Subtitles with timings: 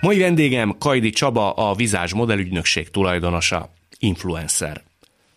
[0.00, 4.82] Mai vendégem Kajdi Csaba, a Vizás modellügynökség tulajdonosa, influencer.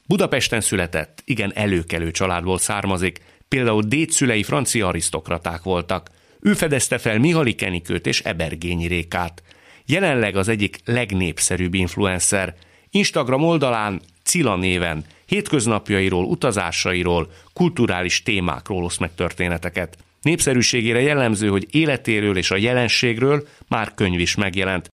[0.05, 6.09] Budapesten született, igen előkelő családból származik, például dédszülei francia arisztokraták voltak.
[6.41, 9.43] Ő fedezte fel Mihali Kenikőt és Ebergényi Rékát.
[9.85, 12.55] Jelenleg az egyik legnépszerűbb influencer.
[12.89, 19.97] Instagram oldalán Cila néven hétköznapjairól, utazásairól, kulturális témákról osz meg történeteket.
[20.21, 24.89] Népszerűségére jellemző, hogy életéről és a jelenségről már könyv is megjelent.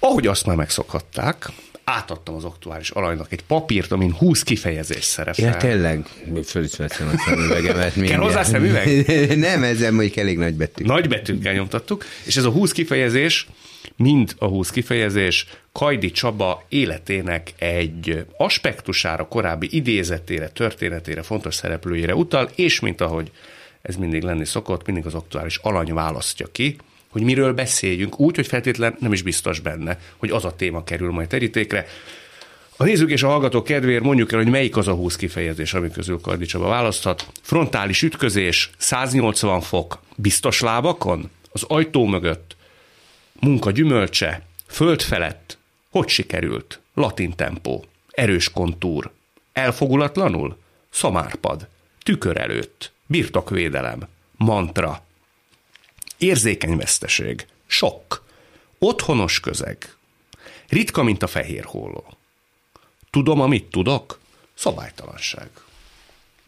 [0.00, 1.48] Ahogy azt már megszokhatták,
[1.84, 5.44] átadtam az aktuális alanynak egy papírt, amin 20 kifejezés szerepel.
[5.44, 6.06] Ja, tényleg,
[6.44, 8.02] föl is veszem a szemüvegemet.
[8.02, 9.06] Kell hozzá szemüveg?
[9.38, 10.84] Nem, ezzel mondjuk elég nagy betű.
[10.84, 13.46] Nagy betűkkel nyomtattuk, és ez a 20 kifejezés,
[13.96, 22.50] mind a 20 kifejezés Kajdi Csaba életének egy aspektusára, korábbi idézetére, történetére, fontos szereplőjére utal,
[22.54, 23.30] és mint ahogy
[23.84, 26.76] ez mindig lenni szokott, mindig az aktuális alany választja ki,
[27.08, 31.10] hogy miről beszéljünk, úgy, hogy feltétlen nem is biztos benne, hogy az a téma kerül
[31.10, 31.86] majd terítékre.
[32.76, 35.90] A nézők és a hallgatók kedvéért mondjuk el, hogy melyik az a 20 kifejezés, ami
[35.90, 37.26] közül Kardi Csaba választhat.
[37.42, 42.56] Frontális ütközés, 180 fok, biztos lábakon, az ajtó mögött,
[43.40, 45.58] munka gyümölcse, föld felett,
[45.90, 49.10] hogy sikerült, latin tempó, erős kontúr,
[49.52, 50.58] elfogulatlanul,
[50.90, 51.68] szamárpad,
[52.02, 55.04] tükör előtt, birtokvédelem, mantra,
[56.18, 58.24] érzékeny veszteség, sok,
[58.78, 59.94] otthonos közeg,
[60.68, 62.04] ritka, mint a fehér hóló.
[63.10, 64.18] Tudom, amit tudok,
[64.54, 65.48] szabálytalanság.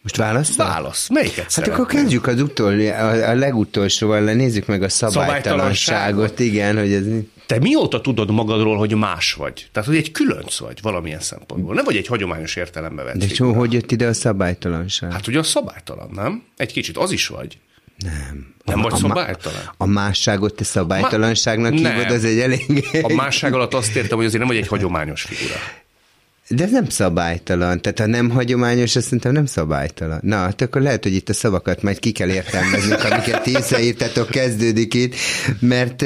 [0.03, 0.57] Most válasz?
[0.57, 1.09] Válasz.
[1.09, 1.81] Melyiket Hát szeretnél?
[1.81, 7.05] akkor kezdjük az utol, a, a legutolsóval, le nézzük meg a szabálytalanságot, igen, hogy ez...
[7.47, 9.69] Te mióta tudod magadról, hogy más vagy?
[9.73, 11.75] Tehát, hogy egy különc vagy valamilyen szempontból.
[11.75, 15.13] Nem vagy egy hagyományos értelembe vett De csó, hogy jött ide a szabálytalanság?
[15.13, 16.43] Hát ugye a szabálytalan, nem?
[16.57, 17.59] Egy kicsit az is vagy.
[17.97, 18.55] nem.
[18.65, 19.73] Nem a, vagy a, szabálytalan?
[19.77, 22.15] A másságot te szabálytalanságnak Ma- hívod, nem.
[22.15, 22.85] az egy elég...
[23.03, 25.55] A másság alatt azt értem, hogy azért nem vagy egy hagyományos figura.
[26.49, 27.81] De ez nem szabálytalan.
[27.81, 30.19] Tehát ha nem hagyományos, azt szerintem nem szabálytalan.
[30.23, 34.31] Na, hát akkor lehet, hogy itt a szavakat majd ki kell értelmeznünk, amiket ti összeírtatok,
[34.31, 35.15] kezdődik itt,
[35.61, 36.05] mert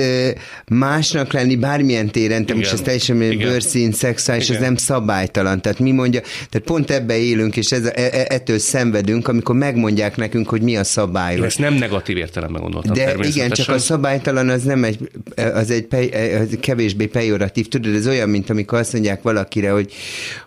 [0.68, 4.62] másnak lenni bármilyen téren, te most ez teljesen bőrszín, szexuális, ez Igen.
[4.62, 5.62] nem szabálytalan.
[5.62, 10.16] Tehát mi mondja, tehát pont ebbe élünk, és ez, e, e, ettől szenvedünk, amikor megmondják
[10.16, 11.46] nekünk, hogy mi a Én szabályos.
[11.46, 15.10] ezt nem negatív értelemben gondoltam De igen, csak a szabálytalan az nem egy,
[15.54, 17.68] az egy pej, az kevésbé pejoratív.
[17.68, 19.92] Tudod, ez olyan, mint amikor azt mondják valakire, hogy,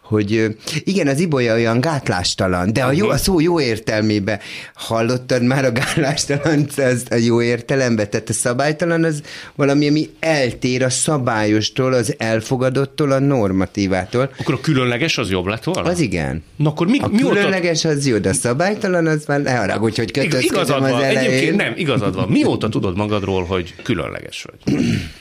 [0.01, 4.39] hogy igen, az ibolya olyan gátlástalan, de a, jó, a szó jó értelmébe.
[4.73, 8.07] Hallottad már a gátlástalan az a jó értelembe?
[8.07, 9.21] Tehát a szabálytalan az
[9.55, 14.31] valami, ami eltér a szabályostól, az elfogadottól, a normatívától.
[14.39, 15.89] Akkor a különleges az jobb lett volna?
[15.89, 16.43] Az igen.
[16.55, 17.33] Na akkor mi, A mióta...
[17.33, 21.03] különleges az jó, de a szabálytalan az már ne haragudj, hogy kötözködöm Igazad az van,
[21.03, 21.17] elején.
[21.17, 22.27] egyébként nem, igazad van.
[22.29, 24.75] Mióta tudod magadról, hogy különleges vagy?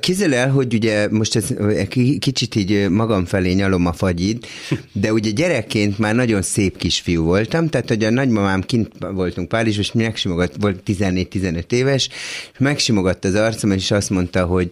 [0.00, 1.46] Képzeld el, hogy ugye most ez
[1.88, 4.46] ki- kicsit így magam felé nyalom a fagyid,
[4.92, 9.84] de ugye gyerekként már nagyon szép kisfiú voltam, tehát hogy a nagymamám kint voltunk Párizsban,
[9.84, 12.08] és megsimogat, volt 14-15 éves,
[12.52, 14.70] és megsimogatta az arcom, és azt mondta, hogy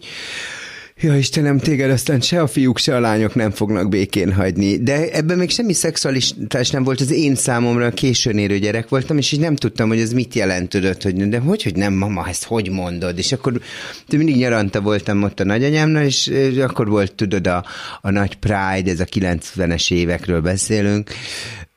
[1.01, 4.77] Ja, Istenem, téged aztán se a fiúk, se a lányok nem fognak békén hagyni.
[4.77, 9.31] De ebben még semmi szexualitás nem volt, az én számomra későn érő gyerek voltam, és
[9.31, 12.69] így nem tudtam, hogy ez mit jelentődött, hogy de hogy, hogy nem, mama, ezt hogy
[12.69, 13.17] mondod?
[13.17, 13.61] És akkor
[14.07, 17.65] de mindig nyaranta voltam ott a nagyanyámnál, és, és akkor volt, tudod, a,
[18.01, 21.11] a nagy Pride, ez a 90-es évekről beszélünk,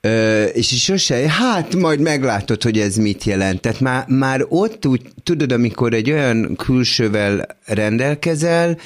[0.01, 3.61] Ö, és sose, hát majd meglátod, hogy ez mit jelent.
[3.61, 8.79] Tehát már, már ott úgy, tudod, amikor egy olyan külsővel rendelkezel,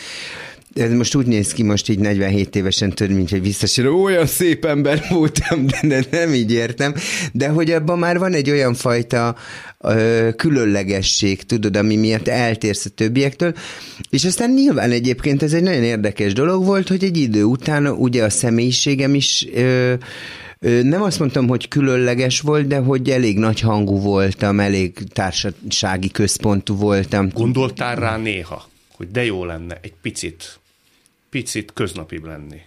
[0.74, 4.64] ez most úgy néz ki most így 47 évesen tudod, mint hogy visszasír, olyan szép
[4.64, 6.94] ember voltam, de, de nem így értem,
[7.32, 9.36] de hogy abban már van egy olyan fajta
[9.80, 13.54] ö, különlegesség, tudod, ami miatt eltérsz a többiektől,
[14.10, 18.24] és aztán nyilván egyébként ez egy nagyon érdekes dolog volt, hogy egy idő után ugye
[18.24, 19.94] a személyiségem is Ö,
[20.62, 26.76] Nem azt mondtam, hogy különleges volt, de hogy elég nagy hangú voltam, elég társasági központú
[26.76, 27.28] voltam.
[27.28, 30.58] Gondoltál rá néha, hogy de jó lenne egy picit,
[31.30, 32.60] picit köznapibb lenni,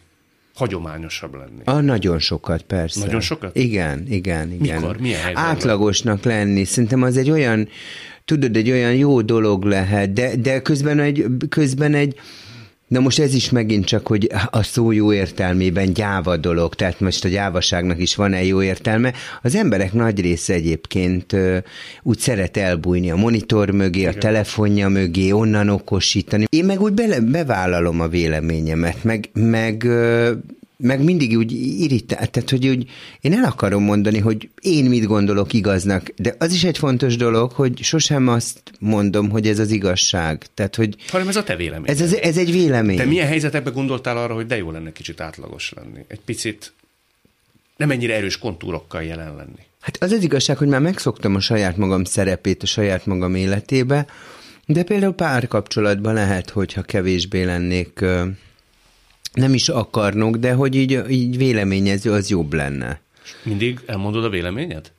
[0.55, 1.61] hagyományosabb lenni.
[1.63, 2.99] Ah, nagyon sokat, persze.
[2.99, 3.55] Nagyon sokat?
[3.55, 4.79] Igen, igen, igen.
[4.79, 4.97] Mikor?
[4.97, 5.35] Milyen?
[5.35, 6.63] Átlagosnak lenni.
[6.63, 7.67] Szerintem az egy olyan,
[8.25, 12.19] tudod, egy olyan jó dolog lehet, de, de közben egy, közben egy
[12.87, 17.25] Na most ez is megint csak, hogy a szó jó értelmében gyáva dolog, tehát most
[17.25, 19.13] a gyávaságnak is van-e jó értelme.
[19.41, 21.35] Az emberek nagy része egyébként
[22.03, 24.13] úgy szeret elbújni a monitor mögé, Igen.
[24.13, 26.45] a telefonja mögé, onnan okosítani.
[26.49, 29.87] Én meg úgy bele, bevállalom a véleményemet, meg, meg
[30.77, 31.51] meg mindig úgy
[31.81, 32.89] irritál, tehát hogy úgy,
[33.21, 37.51] én el akarom mondani, hogy én mit gondolok igaznak, de az is egy fontos dolog,
[37.51, 40.45] hogy sosem azt mondom, hogy ez az igazság.
[40.53, 41.89] Tehát, hogy Hanem ez a te vélemény.
[41.89, 42.97] Ez, ez, ez egy vélemény.
[42.97, 45.99] Te milyen helyzetekben gondoltál arra, hogy de jó lenne kicsit átlagos lenni?
[46.07, 46.73] Egy picit
[47.77, 49.63] nem ennyire erős kontúrokkal jelen lenni.
[49.81, 54.05] Hát az az igazság, hogy már megszoktam a saját magam szerepét a saját magam életébe,
[54.65, 58.05] de például párkapcsolatban lehet, hogyha kevésbé lennék
[59.35, 62.99] nem is akarnok, de hogy így, így véleményező, az jobb lenne.
[63.43, 64.91] Mindig elmondod a véleményed?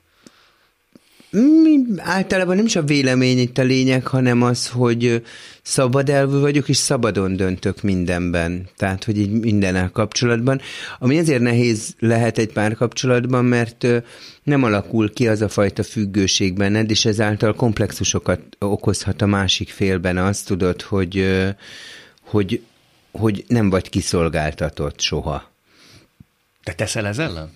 [1.29, 5.23] Mi, általában nem is a vélemény itt a lényeg, hanem az, hogy
[5.61, 8.67] szabad elvű vagyok, és szabadon döntök mindenben.
[8.77, 10.61] Tehát, hogy így mindennel kapcsolatban.
[10.99, 13.87] Ami ezért nehéz lehet egy párkapcsolatban, mert
[14.43, 20.17] nem alakul ki az a fajta függőség benned, és ezáltal komplexusokat okozhat a másik félben.
[20.17, 21.25] Azt tudod, hogy,
[22.21, 22.61] hogy
[23.17, 25.51] hogy nem vagy kiszolgáltatott soha.
[26.63, 27.51] Te teszel ez ellen?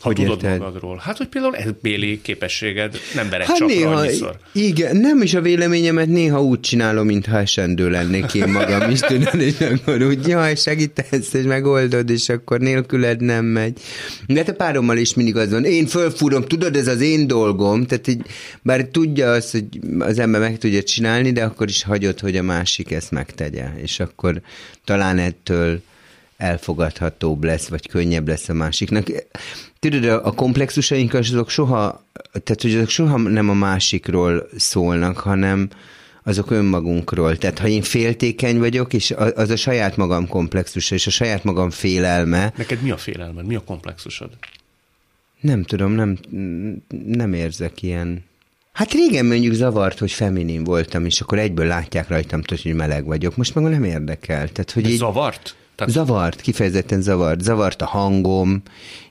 [0.00, 0.58] Ha hogy tudod érted?
[0.58, 1.00] magadról.
[1.04, 4.36] Hát, hogy például ez béli képességed nem vered hát csak néha, annyiszor.
[4.52, 9.40] Igen, nem is a véleményemet néha úgy csinálom, mintha esendő lennék én magam is, tudod,
[9.40, 13.80] és akkor úgy, jaj, segítesz, és megoldod, és akkor nélküled nem megy.
[14.26, 18.08] De te párommal is mindig az van, én fölfúrom, tudod, ez az én dolgom, tehát
[18.08, 18.22] így,
[18.62, 19.66] bár tudja azt, hogy
[19.98, 24.00] az ember meg tudja csinálni, de akkor is hagyod, hogy a másik ezt megtegye, és
[24.00, 24.40] akkor
[24.84, 25.80] talán ettől
[26.38, 29.06] elfogadhatóbb lesz, vagy könnyebb lesz a másiknak.
[29.78, 35.68] Tudod, a komplexusaink azok soha, tehát hogy azok soha nem a másikról szólnak, hanem
[36.22, 37.36] azok önmagunkról.
[37.36, 41.70] Tehát ha én féltékeny vagyok, és az a saját magam komplexusa, és a saját magam
[41.70, 42.52] félelme.
[42.56, 43.46] Neked mi a félelmed?
[43.46, 44.30] Mi a komplexusod?
[45.40, 46.18] Nem tudom, nem,
[47.06, 48.24] nem érzek ilyen.
[48.72, 53.36] Hát régen mondjuk zavart, hogy feminin voltam, és akkor egyből látják rajtam, hogy meleg vagyok.
[53.36, 54.48] Most meg nem érdekel.
[54.48, 54.96] Tehát, hogy így...
[54.96, 55.56] zavart?
[55.78, 55.92] Tehát...
[55.92, 57.40] Zavart, kifejezetten zavart.
[57.40, 58.62] Zavart a hangom,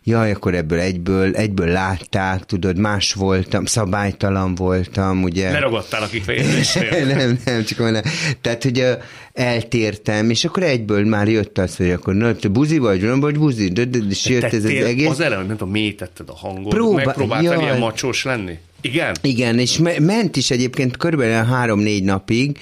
[0.03, 5.51] jaj, akkor ebből egyből, egyből látták, tudod, más voltam, szabálytalan voltam, ugye.
[5.51, 7.05] Leragadtál a kifejezésnél.
[7.15, 8.01] nem, nem, csak mondom.
[8.41, 8.85] Tehát, hogy
[9.33, 13.37] eltértem, és akkor egyből már jött az, hogy akkor na, te buzi vagy, nem vagy
[13.37, 15.09] buzi, de, de, de és jött ez az egész.
[15.09, 17.03] Az ellen, nem tudom, mélyítetted a hangot, Próba...
[17.03, 18.57] megpróbáltál ilyen macsós lenni?
[18.81, 19.15] Igen?
[19.21, 22.57] Igen, és me- ment is egyébként körülbelül három-négy napig,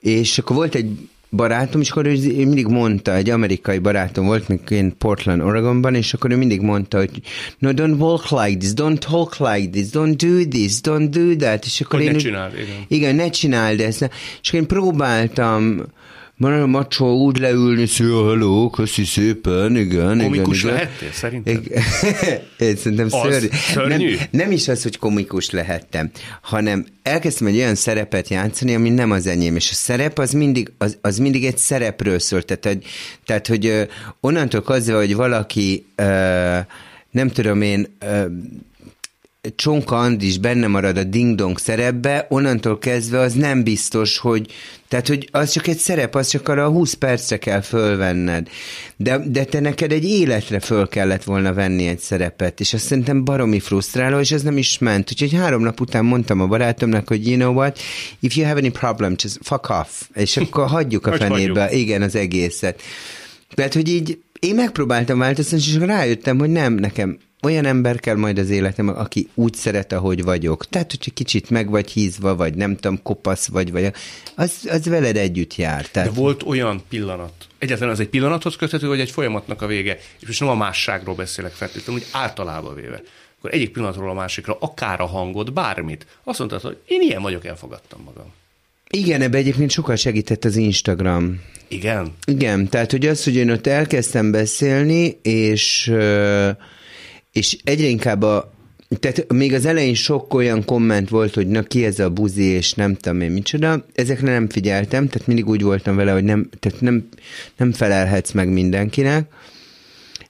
[0.00, 4.60] és akkor volt egy barátom, és akkor ő mindig mondta, egy amerikai barátom volt, még
[4.68, 7.10] én Portland, Oregonban, és akkor ő mindig mondta, hogy
[7.58, 11.64] no, don't walk like this, don't talk like this, don't do this, don't do that.
[11.64, 12.84] És akkor hogy én, ne csináld, igen.
[12.88, 14.10] Igen, ne csináld ezt.
[14.42, 15.82] És akkor én próbáltam
[16.42, 20.74] van a macsó úgy leülni, szia, hello, köszi szépen, igen, komikus igen.
[20.74, 21.62] lehettél, szerintem?
[22.58, 24.14] Én szerintem szörnyű.
[24.14, 26.10] Nem, nem is az, hogy komikus lehettem,
[26.40, 30.72] hanem elkezdtem egy olyan szerepet játszani, ami nem az enyém, és a szerep az mindig,
[30.78, 32.84] az, az mindig egy szerepről szól, tehát, hogy,
[33.24, 33.88] tehát, hogy
[34.20, 35.86] onnantól kezdve, hogy valaki
[37.10, 37.96] nem tudom én,
[39.56, 44.52] Csonka Andis benne marad a ding-dong szerepbe, onnantól kezdve az nem biztos, hogy
[44.88, 48.48] tehát, hogy az csak egy szerep, az csak arra a 20 percre kell fölvenned.
[48.96, 53.24] De, de te neked egy életre föl kellett volna venni egy szerepet, és azt szerintem
[53.24, 55.10] baromi frusztráló, és ez nem is ment.
[55.10, 57.78] Úgyhogy három nap után mondtam a barátomnak, hogy you know what,
[58.20, 60.02] if you have any problem, just fuck off.
[60.14, 62.82] És akkor hagyjuk a fenébe, igen, az egészet.
[63.54, 68.38] Tehát, hogy így én megpróbáltam változtatni, és rájöttem, hogy nem, nekem olyan ember kell majd
[68.38, 70.66] az életem, aki úgy szeret, ahogy vagyok.
[70.66, 73.92] Tehát, hogyha kicsit meg vagy hízva, vagy nem tudom, kopasz vagy, vagy
[74.34, 75.86] az, az veled együtt jár.
[75.86, 76.08] Tehát...
[76.08, 80.26] De volt olyan pillanat, egyetlen az egy pillanathoz köthető, vagy egy folyamatnak a vége, és
[80.26, 83.02] most nem a másságról beszélek feltétlenül, úgy általában véve.
[83.38, 87.44] Akkor egyik pillanatról a másikra, akár a hangod, bármit, azt mondtad, hogy én ilyen vagyok,
[87.44, 88.32] elfogadtam magam.
[88.90, 91.40] Igen, ebbe egyébként sokat segített az Instagram.
[91.68, 92.12] Igen?
[92.24, 95.92] Igen, tehát hogy az, hogy én ott elkezdtem beszélni, és
[97.32, 98.52] és egyre inkább a,
[99.00, 102.72] tehát még az elején sok olyan komment volt, hogy na ki ez a buzi, és
[102.72, 106.80] nem tudom én micsoda, ezekre nem figyeltem, tehát mindig úgy voltam vele, hogy nem, tehát
[106.80, 107.08] nem,
[107.56, 109.26] nem felelhetsz meg mindenkinek,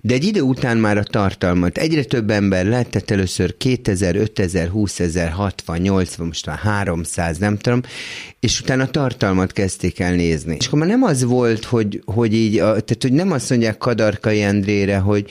[0.05, 4.69] de egy idő után már a tartalmat, egyre több ember lett, tehát először 2000, 5000,
[4.69, 7.81] 20 ezer, 60, 80, most már 300, nem tudom,
[8.41, 10.57] és utána a tartalmat kezdték el nézni.
[10.59, 14.43] És akkor már nem az volt, hogy, hogy így, tehát hogy nem azt mondják Kadarkai
[14.43, 15.31] Endrére, hogy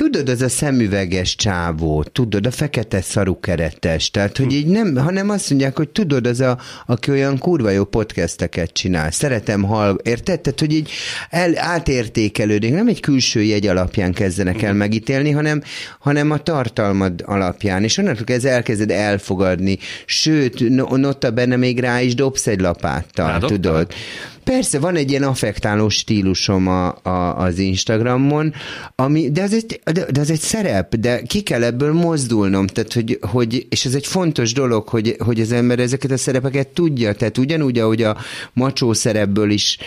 [0.00, 5.30] tudod, az a szemüveges csávó, tudod, a fekete szarú keretes, tehát, hogy így nem, hanem
[5.30, 10.40] azt mondják, hogy tudod, az a, aki olyan kurva jó podcasteket csinál, szeretem hall, érted?
[10.40, 10.90] Tehát, hogy így
[11.30, 15.62] el, átértékelődik, nem egy külső jegy alapján kezdenek el megítélni, hanem,
[15.98, 22.14] hanem a tartalmad alapján, és onnantól kezdve elkezded elfogadni, sőt, notta benne még rá is
[22.14, 23.48] dobsz egy lapáttal, Rádobtál?
[23.48, 23.92] tudod?
[24.44, 28.54] Persze, van egy ilyen affektáló stílusom a, a, az Instagramon,
[28.94, 32.92] ami, de, az egy, de, de az egy szerep, de ki kell ebből mozdulnom, tehát,
[32.92, 37.12] hogy, hogy, és ez egy fontos dolog, hogy, hogy az ember ezeket a szerepeket tudja,
[37.12, 38.16] tehát ugyanúgy, ahogy a
[38.52, 39.78] macsó szerepből is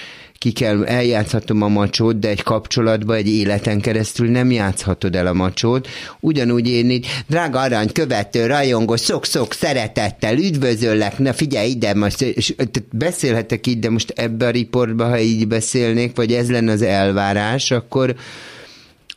[0.44, 5.34] ki kell, eljátszhatom a macsót, de egy kapcsolatban, egy életen keresztül nem játszhatod el a
[5.34, 5.88] macsót.
[6.20, 12.26] Ugyanúgy én így, drága arany, követő, rajongó, sok-sok szeretettel, üdvözöllek, na figyelj ide, most
[12.92, 17.72] beszélhetek így, de most ebbe a riportba, ha így beszélnék, vagy ez lenne az elvárás,
[17.72, 18.16] akkor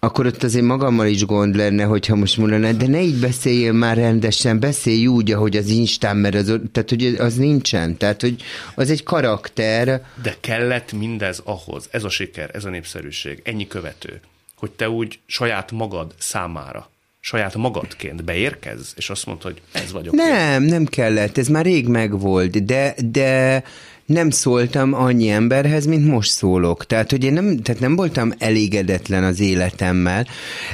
[0.06, 3.96] akkor ott azért magammal is gond lenne, hogyha most mondaná, de ne így beszéljél már
[3.96, 8.42] rendesen, beszélj úgy, ahogy az Instán, mert az, tehát, hogy az nincsen, tehát, hogy
[8.75, 14.20] az egy karakter, De kellett mindez ahhoz, ez a siker, ez a népszerűség, ennyi követő,
[14.56, 20.14] hogy te úgy saját magad számára, saját magadként beérkezz, és azt mondod, hogy ez vagyok.
[20.14, 20.25] én.
[20.25, 23.62] Nem, nem kellett, ez már rég megvolt, de, de
[24.06, 26.86] nem szóltam annyi emberhez, mint most szólok.
[26.86, 30.26] Tehát, hogy én nem, tehát nem voltam elégedetlen az életemmel.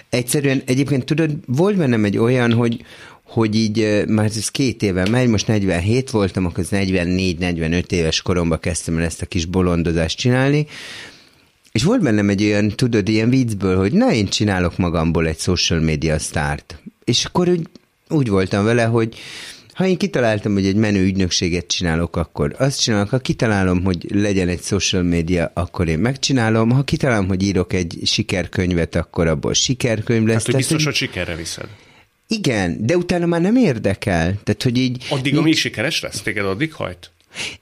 [0.08, 2.84] Egyszerűen, egyébként tudod, volt bennem egy olyan, hogy,
[3.22, 8.98] hogy így, már ez két éve megy, most 47 voltam, akkor 44-45 éves koromban kezdtem
[8.98, 10.66] el ezt a kis bolondozást csinálni,
[11.72, 15.80] és volt bennem egy olyan, tudod, ilyen viccből, hogy na, én csinálok magamból egy social
[15.80, 16.82] media sztárt.
[17.04, 17.66] És akkor úgy,
[18.08, 19.14] úgy voltam vele, hogy
[19.73, 23.09] ha én kitaláltam, hogy egy menő ügynökséget csinálok, akkor azt csinálok.
[23.09, 26.71] Ha kitalálom, hogy legyen egy social media, akkor én megcsinálom.
[26.71, 30.35] Ha kitalálom, hogy írok egy sikerkönyvet, akkor abból sikerkönyv lesz.
[30.35, 31.69] Hát, hogy biztos, hogy sikerre viszed.
[32.26, 34.41] Igen, de utána már nem érdekel.
[34.43, 35.07] Tehát, hogy így...
[35.11, 37.11] Addig, amíg sikeres lesz, téged addig hajt?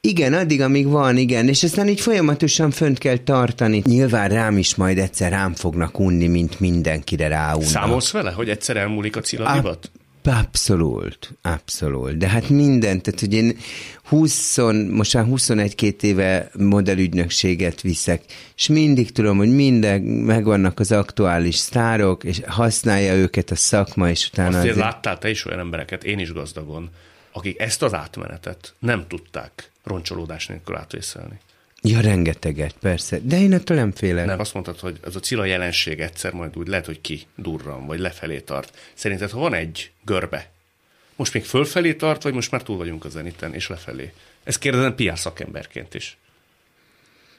[0.01, 3.83] Igen, addig, amíg van, igen, és aztán így folyamatosan fönt kell tartani.
[3.87, 7.69] Nyilván rám is majd egyszer rám fognak unni, mint mindenkire ráunnak.
[7.69, 9.91] Számolsz vele, hogy egyszer elmúlik a ciladivat?
[10.25, 12.17] Abszolút, abszolút.
[12.17, 13.57] De hát mindent, tehát hogy én
[14.05, 14.59] 20,
[14.91, 18.23] most már 21-2 éve modellügynökséget viszek,
[18.57, 24.29] és mindig tudom, hogy minden, megvannak az aktuális sztárok, és használja őket a szakma, és
[24.29, 24.87] utána Azért azért...
[24.87, 26.91] láttál te is olyan embereket, én is gazdagon,
[27.33, 31.39] akik ezt az átmenetet nem tudták roncsolódás nélkül átvészelni.
[31.83, 33.19] Ja, rengeteget, persze.
[33.23, 34.27] De én ettől nem félek.
[34.27, 37.87] Nem, azt mondtad, hogy ez a cila jelenség egyszer majd úgy lehet, hogy ki durran,
[37.87, 38.79] vagy lefelé tart.
[38.95, 40.51] Szerinted, ha van egy görbe,
[41.17, 44.13] most még fölfelé tart, vagy most már túl vagyunk a zeniten, és lefelé?
[44.45, 46.17] Ezt kérdezem PR szakemberként is.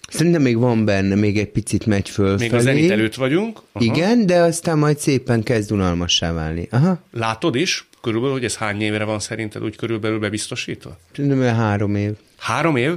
[0.08, 2.50] Szerintem még van benne, még egy picit megy fölfelé.
[2.50, 3.62] Még a zenit előtt vagyunk.
[3.72, 3.86] Aha.
[3.86, 6.68] Igen, de aztán majd szépen kezd unalmassá válni.
[6.72, 11.00] Aha, Látod is, körülbelül, hogy ez hány évre van szerinted úgy körülbelül bebiztosítva?
[11.16, 12.12] szerintem három év.
[12.38, 12.94] Három év?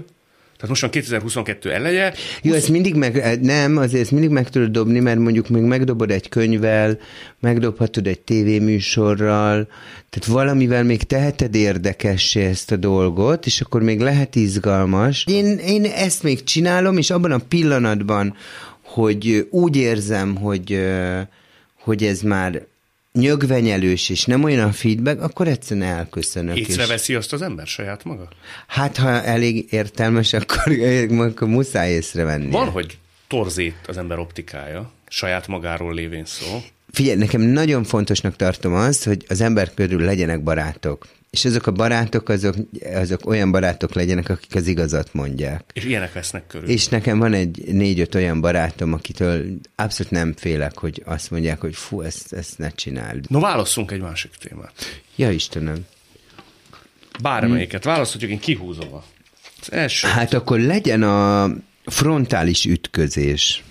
[0.57, 4.71] Tehát most van 2022 eleje, Jó, ezt mindig meg, nem, azért ezt mindig meg tudod
[4.71, 6.99] dobni, mert mondjuk még megdobod egy könyvvel,
[7.41, 9.69] megdobhatod egy tévéműsorral,
[10.11, 15.25] tehát valamivel még teheted érdekessé ezt a dolgot, és akkor még lehet izgalmas.
[15.27, 18.35] Én, én ezt még csinálom, és abban a pillanatban,
[18.83, 21.21] hogy úgy érzem, hogy, ö,
[21.79, 22.67] hogy ez már
[23.19, 26.57] nyögvenyelős, és nem olyan a feedback, akkor egyszerűen elköszönök.
[26.57, 28.29] és- észreveszi azt az ember saját maga?
[28.67, 30.73] Hát, ha elég értelmes, akkor,
[31.29, 32.51] akkor muszáj észrevenni.
[32.51, 36.63] Van, hogy torzít az ember optikája, saját magáról lévén szó.
[36.93, 41.07] Figyelj, nekem nagyon fontosnak tartom azt, hogy az ember körül legyenek barátok.
[41.35, 42.55] És azok a barátok, azok,
[42.95, 45.65] azok olyan barátok legyenek, akik az igazat mondják.
[45.73, 46.69] És ilyenek vesznek körül.
[46.69, 51.75] És nekem van egy négy-öt olyan barátom, akitől abszolút nem félek, hogy azt mondják, hogy
[51.75, 53.31] fú, ezt, ezt ne csináld.
[53.31, 55.03] No, válasszunk egy másik témát.
[55.17, 55.87] Ja, Istenem.
[57.23, 57.85] Bármelyiket.
[57.85, 59.05] Választhatjuk, én kihúzom a-
[59.61, 60.09] az első.
[60.09, 61.51] Hát akkor legyen a
[61.85, 63.63] frontális ütközés.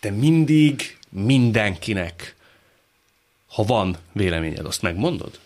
[0.00, 2.34] Te mindig mindenkinek,
[3.46, 5.38] ha van véleményed, azt megmondod?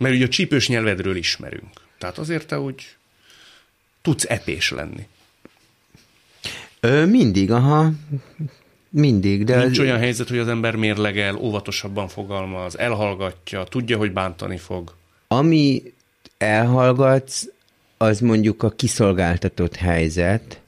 [0.00, 1.70] Mert ugye a csípős nyelvedről ismerünk.
[1.98, 2.96] Tehát azért te úgy
[4.02, 5.06] tudsz epés lenni.
[6.80, 7.90] Ö, mindig, aha.
[8.88, 9.62] Mindig, de...
[9.62, 14.94] Nincs olyan helyzet, hogy az ember mérlegel, óvatosabban fogalmaz, elhallgatja, tudja, hogy bántani fog.
[15.28, 15.82] Ami
[16.38, 17.46] elhallgatsz,
[17.96, 20.60] az mondjuk a kiszolgáltatott helyzet,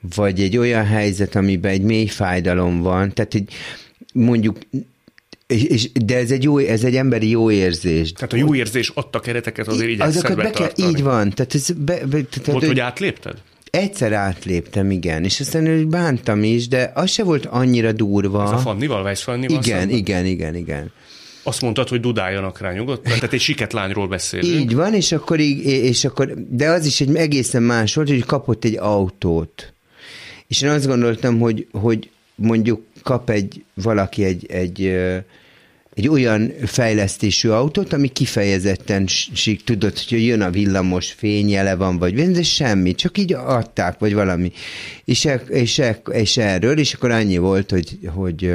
[0.00, 3.54] vagy egy olyan helyzet, amiben egy mély fájdalom van, tehát egy
[4.12, 4.58] mondjuk,
[5.48, 8.12] és, és, de ez egy, jó, ez egy emberi jó érzés.
[8.12, 11.30] Tehát a jó érzés adta kereteket azért igyekszel Azokat be kell, így van.
[11.30, 13.34] Tehát ez be, be, tehát, Volt, hogy- átlépted?
[13.70, 18.42] Egyszer átléptem, igen, és aztán bántam is, de az se volt annyira durva.
[18.42, 19.96] Ez a Fannival, Weiss Fannival Igen, szemben?
[19.96, 20.92] igen, igen, igen.
[21.42, 23.12] Azt mondtad, hogy dudáljanak rá nyugodtan?
[23.12, 24.60] Tehát egy siketlányról beszélünk.
[24.60, 28.24] Így van, és akkor, így, és akkor, de az is egy egészen más volt, hogy
[28.24, 29.72] kapott egy autót.
[30.46, 34.86] És én azt gondoltam, hogy, hogy mondjuk kap egy valaki egy, egy,
[35.94, 42.30] egy olyan fejlesztésű autót, ami kifejezetten sík, tudod, hogy jön a villamos fényjele van, vagy
[42.30, 44.52] de semmi, csak így adták, vagy valami.
[45.04, 48.52] És, e, és, e, és erről, és akkor annyi volt, hogy, hogy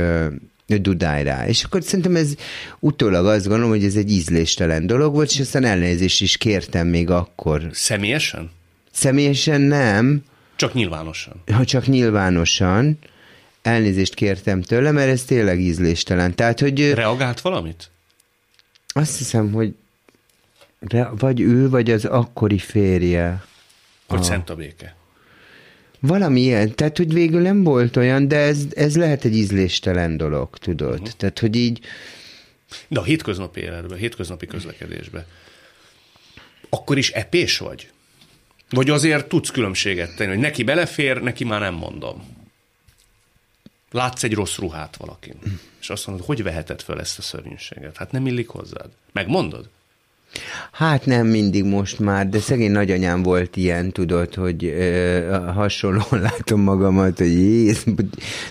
[0.65, 1.47] dudálj rá.
[1.47, 2.33] És akkor szerintem ez
[2.79, 7.09] utólag azt gondolom, hogy ez egy ízléstelen dolog volt, és aztán elnézést is kértem még
[7.09, 7.69] akkor.
[7.71, 8.51] Személyesen?
[8.91, 10.23] Személyesen nem,
[10.55, 11.43] Csak nyilvánosan.
[11.53, 12.97] ha csak nyilvánosan
[13.63, 16.35] elnézést kértem tőle, mert ez tényleg ízléstelen.
[16.35, 17.89] Tehát, hogy Reagált valamit?
[18.93, 19.73] azt hiszem, hogy
[20.79, 23.43] re- vagy ő, vagy az akkori férje.
[24.07, 24.95] Hogy szent a béke.
[25.99, 30.57] Valami ilyen, tehát hogy végül nem volt olyan, de ez, ez lehet egy ízléstelen dolog,
[30.57, 30.93] tudod?
[30.93, 31.09] Uh-huh.
[31.17, 31.79] Tehát, hogy így,
[32.87, 35.25] De a hétköznapi életben, a hétköznapi közlekedésben,
[36.69, 37.89] akkor is epés vagy?
[38.69, 42.23] Vagy azért tudsz különbséget tenni, hogy neki belefér, neki már nem mondom.
[43.93, 45.35] Látsz egy rossz ruhát valakin,
[45.79, 47.97] és azt mondod, hogy veheted föl ezt a szörnyűséget?
[47.97, 48.89] Hát nem illik hozzád.
[49.11, 49.69] Megmondod?
[50.71, 56.61] Hát nem mindig most már, de szegény nagyanyám volt ilyen, tudod, hogy ö, hasonlóan látom
[56.61, 57.83] magamat, hogy jéz,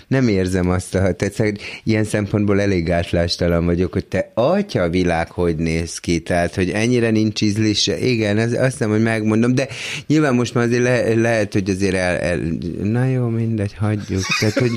[0.07, 5.55] nem érzem azt a tehát ilyen szempontból elég gátlástalan vagyok, hogy te atya világ hogy
[5.55, 7.99] néz ki, tehát hogy ennyire nincs ízlése.
[7.99, 9.67] Igen, ez, azt hiszem, hogy megmondom, de
[10.07, 12.39] nyilván most már azért le, lehet, hogy azért el, el,
[12.83, 14.21] na jó, mindegy, hagyjuk.
[14.39, 14.71] Tehát, hogy,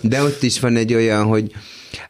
[0.00, 1.52] de ott is van egy olyan, hogy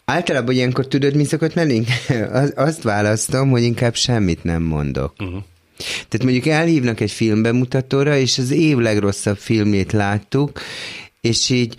[0.04, 1.84] Általában ilyenkor tudod, mi szokott menni?
[2.32, 5.12] Az- Azt választom, hogy inkább semmit nem mondok.
[5.18, 5.42] Uh-huh.
[5.78, 10.60] Tehát mondjuk elhívnak egy filmbemutatóra, és az év legrosszabb filmét láttuk,
[11.20, 11.74] és így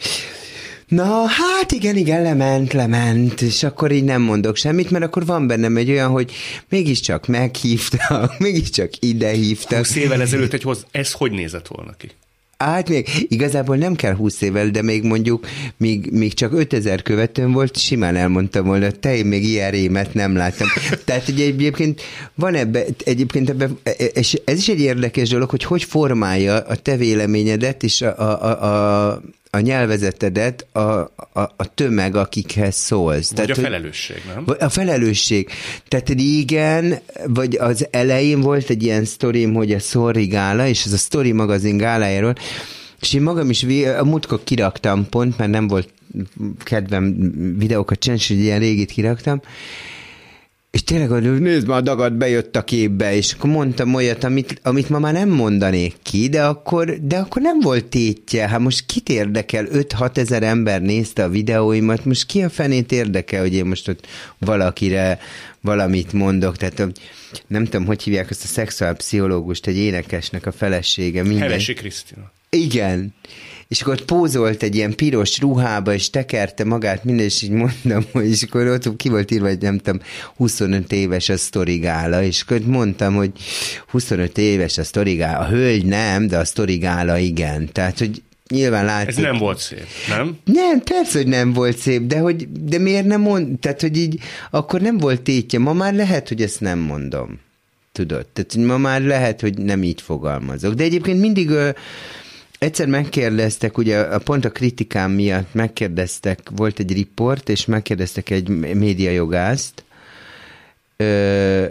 [0.88, 5.48] Na, hát igen, igen, lement, lement, és akkor így nem mondok semmit, mert akkor van
[5.48, 6.32] bennem egy olyan, hogy
[6.70, 9.78] mégiscsak meghívtak, mégiscsak ide hívtak.
[9.78, 12.10] 20 évvel ezelőtt egy hoz, ez hogy nézett volna ki?
[12.58, 15.48] Hát még igazából nem kell 20 évvel, de még mondjuk,
[15.78, 20.36] még, még csak 5000 követőm volt, simán elmondtam volna, te én még ilyen rémet nem
[20.36, 20.68] láttam.
[21.06, 22.02] Tehát ugye egyébként
[22.36, 23.70] van ebbe, egyébként ebbe,
[24.14, 29.12] és ez is egy érdekes dolog, hogy hogy formálja a te véleményedet és a, a,
[29.12, 29.22] a
[29.58, 33.32] a nyelvezetedet a, a, a tömeg, akikhez szólsz.
[33.36, 34.56] Vagy a hogy- felelősség, nem?
[34.60, 35.50] A felelősség.
[35.88, 40.94] Tehát régen, vagy az elején volt egy ilyen sztorim, hogy a Sorry Gála, és ez
[40.94, 42.36] a Story magazin gálájáról,
[43.02, 43.66] és én magam is
[44.00, 45.90] a múltkor kiraktam pont, mert nem volt
[46.64, 47.16] kedvem
[47.58, 49.42] videókat csinálni, és ilyen régit kiraktam,
[50.72, 54.60] és tényleg, hogy nézd már, a dagad bejött a képbe, és akkor mondtam olyat, amit,
[54.64, 58.48] amit ma már nem mondanék ki, de akkor, de akkor nem volt tétje.
[58.48, 59.68] Hát most kit érdekel?
[59.72, 64.08] 5-6 ezer ember nézte a videóimat, most ki a fenét érdekel, hogy én most ott
[64.38, 65.20] valakire
[65.62, 66.88] valamit mondok, tehát
[67.48, 71.24] nem tudom, hogy hívják azt a szexuálpszichológust, egy énekesnek a felesége.
[71.24, 71.42] Minden.
[71.42, 72.32] Hevesi Krisztina.
[72.50, 73.14] Igen.
[73.68, 78.30] És akkor pózolt egy ilyen piros ruhába, és tekerte magát minden, és így mondtam, hogy
[78.30, 80.02] és akkor ott ki volt írva, hogy nem tudom,
[80.36, 83.32] 25 éves a sztorigála, és akkor mondtam, hogy
[83.88, 87.70] 25 éves a sztorigála, a hölgy nem, de a sztorigála igen.
[87.72, 89.08] Tehát, hogy nyilván látszik.
[89.10, 90.38] Ez nem volt szép, nem?
[90.44, 94.20] Nem, persze, hogy nem volt szép, de, hogy, de miért nem mond, tehát, hogy így,
[94.52, 95.60] akkor nem volt tétje.
[95.60, 97.40] Ma már lehet, hogy ezt nem mondom.
[97.92, 98.26] Tudod?
[98.26, 100.74] Tehát, ma már lehet, hogy nem így fogalmazok.
[100.74, 101.50] De egyébként mindig
[102.58, 108.48] egyszer megkérdeztek, ugye a- pont a kritikám miatt megkérdeztek, volt egy riport, és megkérdeztek egy
[108.76, 109.84] médiajogászt,
[110.98, 111.66] ö,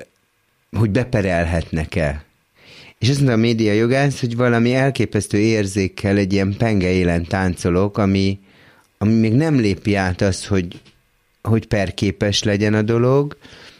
[0.76, 2.24] hogy beperelhetnek-e.
[2.98, 7.98] És azt mondta a média jogász, hogy valami elképesztő érzékkel egy ilyen penge élen táncolok,
[7.98, 8.38] ami,
[8.98, 10.80] ami még nem lépi át azt, hogy,
[11.42, 13.36] hogy perképes legyen a dolog,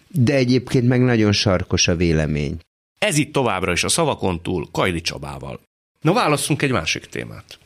[0.09, 2.57] de egyébként meg nagyon sarkos a vélemény.
[2.99, 5.61] Ez itt továbbra is a szavakon túl Kajli Csabával.
[6.01, 7.59] Na válasszunk egy másik témát.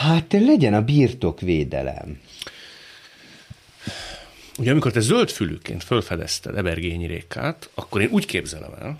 [0.00, 2.20] Hát legyen a birtokvédelem.
[4.58, 8.98] Ugye amikor te zöldfülűként fölfedezted Ebergényi Rékát, akkor én úgy képzelem el,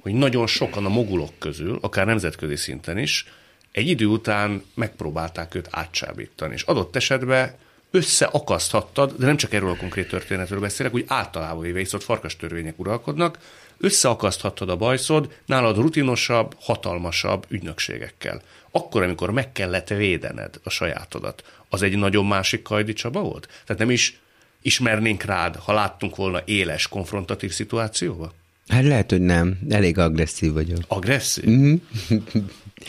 [0.00, 3.26] hogy nagyon sokan a mogulok közül, akár nemzetközi szinten is,
[3.72, 7.54] egy idő után megpróbálták őt átsábítani, és adott esetben
[7.90, 12.36] összeakaszthattad, de nem csak erről a konkrét történetről beszélek, úgy általában véve is ott farkas
[12.36, 13.38] törvények uralkodnak,
[13.78, 18.42] összeakaszthattad a bajszod nálad rutinosabb, hatalmasabb ügynökségekkel.
[18.70, 23.46] Akkor, amikor meg kellett védened a sajátodat, az egy nagyon másik Kajdi Csaba volt?
[23.46, 24.20] Tehát nem is
[24.62, 28.32] ismernénk rád, ha láttunk volna éles, konfrontatív szituációba?
[28.68, 29.58] Hát lehet, hogy nem.
[29.70, 30.78] Elég agresszív vagyok.
[30.88, 31.48] Agresszív?
[31.48, 31.74] Mm-hmm.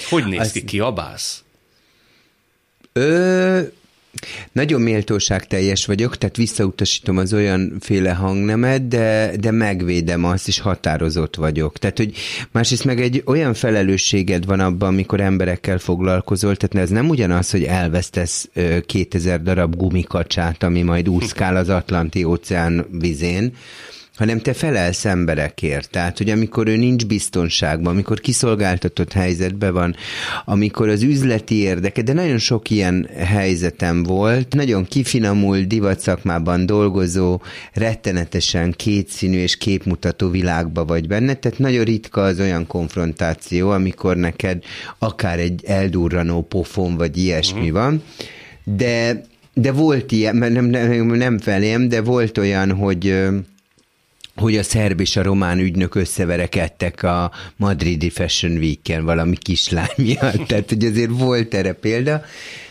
[0.09, 0.51] Hogy néz Azt...
[0.51, 0.63] ki?
[0.63, 1.43] Kiabálsz?
[2.93, 3.61] Ö,
[4.51, 11.35] nagyon méltóságteljes vagyok, tehát visszautasítom az olyan féle hangnemet, de, de megvédem azt, és határozott
[11.35, 11.77] vagyok.
[11.77, 12.13] Tehát, hogy
[12.51, 17.63] másrészt meg egy olyan felelősséged van abban, amikor emberekkel foglalkozol, tehát ez nem ugyanaz, hogy
[17.63, 18.49] elvesztesz
[18.85, 23.53] 2000 darab gumikacsát, ami majd úszkál az Atlanti óceán vizén,
[24.19, 25.89] hanem te felelsz emberekért.
[25.89, 29.95] Tehát, hogy amikor ő nincs biztonságban, amikor kiszolgáltatott helyzetben van,
[30.45, 37.41] amikor az üzleti érdeke, de nagyon sok ilyen helyzetem volt, nagyon kifinomult divatszakmában dolgozó,
[37.73, 44.63] rettenetesen kétszínű és képmutató világba vagy benne, tehát nagyon ritka az olyan konfrontáció, amikor neked
[44.97, 47.73] akár egy eldurranó pofon vagy ilyesmi uh-huh.
[47.73, 48.03] van,
[48.63, 53.29] de de volt ilyen, nem, nem, nem felém, de volt olyan, hogy
[54.39, 60.45] hogy a szerb és a román ügynök összeverekedtek a madridi Fashion Week-en valami kislány miatt.
[60.47, 62.23] Tehát, hogy azért volt erre példa.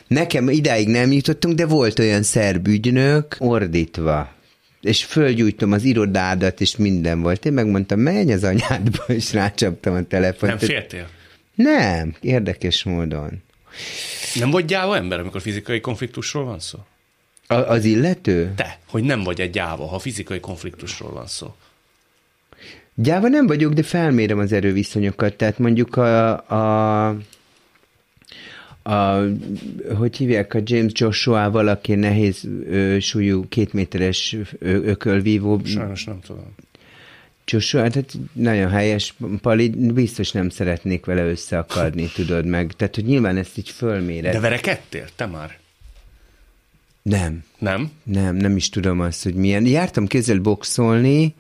[0.07, 4.37] Nekem idáig nem jutottunk, de volt olyan szerb ügynök ordítva
[4.81, 7.45] és fölgyújtom az irodádat, és minden volt.
[7.45, 10.53] Én megmondtam, menj az anyádba, és rácsaptam a telefont.
[10.53, 11.09] Nem féltél?
[11.55, 13.43] Nem, érdekes módon.
[14.35, 16.79] Nem vagy gyáva ember, amikor fizikai konfliktusról van szó?
[17.51, 18.53] A, az illető?
[18.57, 21.55] Te, hogy nem vagy egy gyáva, ha fizikai konfliktusról van szó.
[22.95, 25.35] Gyáva nem vagyok, de felmérem az erőviszonyokat.
[25.35, 27.17] Tehát mondjuk a, a
[28.89, 29.23] a,
[29.97, 35.61] hogy hívják a James Joshua valaki nehéz ö, súlyú kétméteres ökölvívó.
[35.65, 36.55] Sajnos nem tudom.
[37.47, 42.73] Joshua, tehát nagyon helyes, Pali, biztos nem szeretnék vele összeakadni, tudod meg.
[42.77, 44.33] Tehát, hogy nyilván ezt így fölméred.
[44.33, 45.59] De verekedtél, te már?
[47.09, 47.45] Nem.
[47.59, 47.91] Nem?
[48.03, 49.67] Nem, nem is tudom azt, hogy milyen.
[49.67, 51.35] Jártam kézzel boxolni,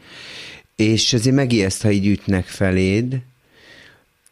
[0.76, 3.20] és azért megijeszt, ha így ütnek feléd,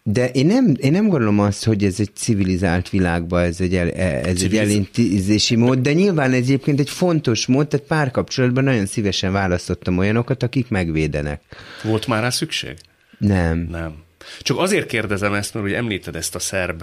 [0.03, 3.91] de én nem, én nem gondolom azt, hogy ez egy civilizált világban, ez egy, el,
[3.91, 9.33] ez egy elintézési mód, de nyilván ez egyébként egy fontos mód, tehát párkapcsolatban nagyon szívesen
[9.33, 11.43] választottam olyanokat, akik megvédenek.
[11.83, 12.77] Volt már rá szükség?
[13.19, 13.67] Nem.
[13.71, 13.95] Nem.
[14.41, 16.83] Csak azért kérdezem ezt, mert hogy említed ezt a szerb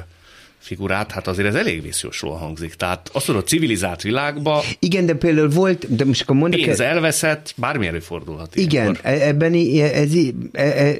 [0.63, 2.73] figurát, hát azért ez elég vészjóslóan hangzik.
[2.73, 4.63] Tehát azt mondod, civilizált világba...
[4.79, 6.61] Igen, de például volt, de most akkor mondok...
[6.61, 6.87] Pénz el...
[6.87, 8.55] elveszett, bármi előfordulhat.
[8.55, 8.99] Igen, ilyenkor.
[9.03, 10.13] E- ebben ez,
[10.53, 10.91] ez,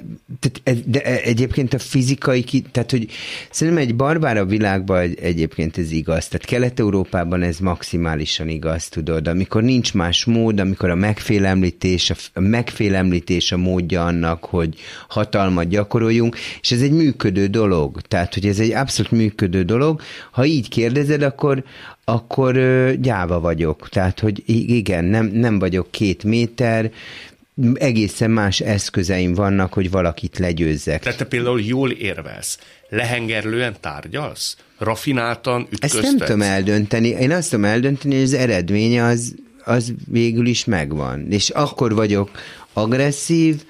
[0.64, 3.08] ez, de egyébként a fizikai, tehát hogy
[3.50, 6.28] szerintem egy barbára világban egyébként ez igaz.
[6.28, 9.28] Tehát Kelet-Európában ez maximálisan igaz, tudod.
[9.28, 14.76] Amikor nincs más mód, amikor a megfélemlítés, a megfélemlítés a módja annak, hogy
[15.08, 18.02] hatalmat gyakoroljunk, és ez egy működő dolog.
[18.02, 20.02] Tehát, hogy ez egy abszolút működő működő dolog.
[20.32, 21.64] Ha így kérdezed, akkor,
[22.04, 22.54] akkor
[23.00, 23.90] gyáva vagyok.
[23.90, 26.92] Tehát, hogy igen, nem, nem vagyok két méter,
[27.74, 31.02] egészen más eszközeim vannak, hogy valakit legyőzzek.
[31.02, 32.58] Tehát te például jól érvelsz,
[32.90, 36.04] lehengerlően tárgyalsz, rafináltan ütköztetsz?
[36.04, 37.08] Ezt nem tudom eldönteni.
[37.08, 39.36] Én azt tudom eldönteni, hogy az eredménye az,
[39.66, 41.32] az végül is megvan.
[41.32, 42.30] És akkor vagyok
[42.74, 43.64] agresszív,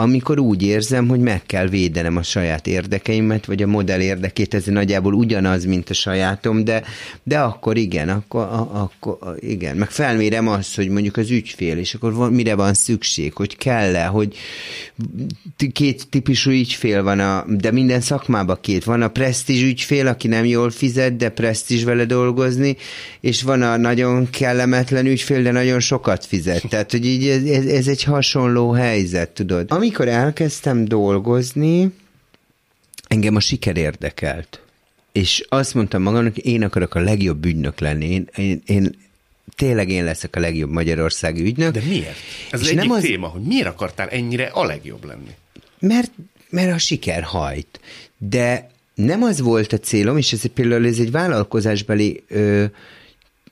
[0.00, 4.64] amikor úgy érzem, hogy meg kell védenem a saját érdekeimet, vagy a modell érdekét, ez
[4.64, 6.82] nagyjából ugyanaz, mint a sajátom, de,
[7.22, 9.76] de akkor igen, akkor, akkor igen.
[9.76, 14.04] Meg felmérem azt, hogy mondjuk az ügyfél, és akkor van, mire van szükség, hogy kell-e,
[14.04, 14.36] hogy
[15.72, 18.84] két típusú ügyfél van, a, de minden szakmában két.
[18.84, 22.76] Van a presztízs ügyfél, aki nem jól fizet, de presztízs vele dolgozni,
[23.20, 26.68] és van a nagyon kellemetlen ügyfél, de nagyon sokat fizet.
[26.68, 29.66] Tehát, hogy így ez, ez, ez egy hasonló helyzet, tudod.
[29.68, 31.94] Ami amikor elkezdtem dolgozni,
[33.08, 34.60] engem a siker érdekelt.
[35.12, 38.06] És azt mondtam magamnak, én akarok a legjobb ügynök lenni.
[38.06, 38.98] Én, én, én
[39.56, 41.72] tényleg én leszek a legjobb magyarországi ügynök.
[41.72, 42.16] De miért?
[42.50, 43.02] Ez és az egyik az...
[43.02, 45.34] téma, hogy miért akartál ennyire a legjobb lenni?
[45.78, 46.10] Mert,
[46.50, 47.80] mert a siker hajt.
[48.18, 52.64] De nem az volt a célom, és ez például ez egy vállalkozásbeli ö,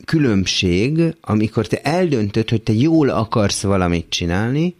[0.04, 4.74] különbség, amikor te eldöntöd, hogy te jól akarsz valamit csinálni,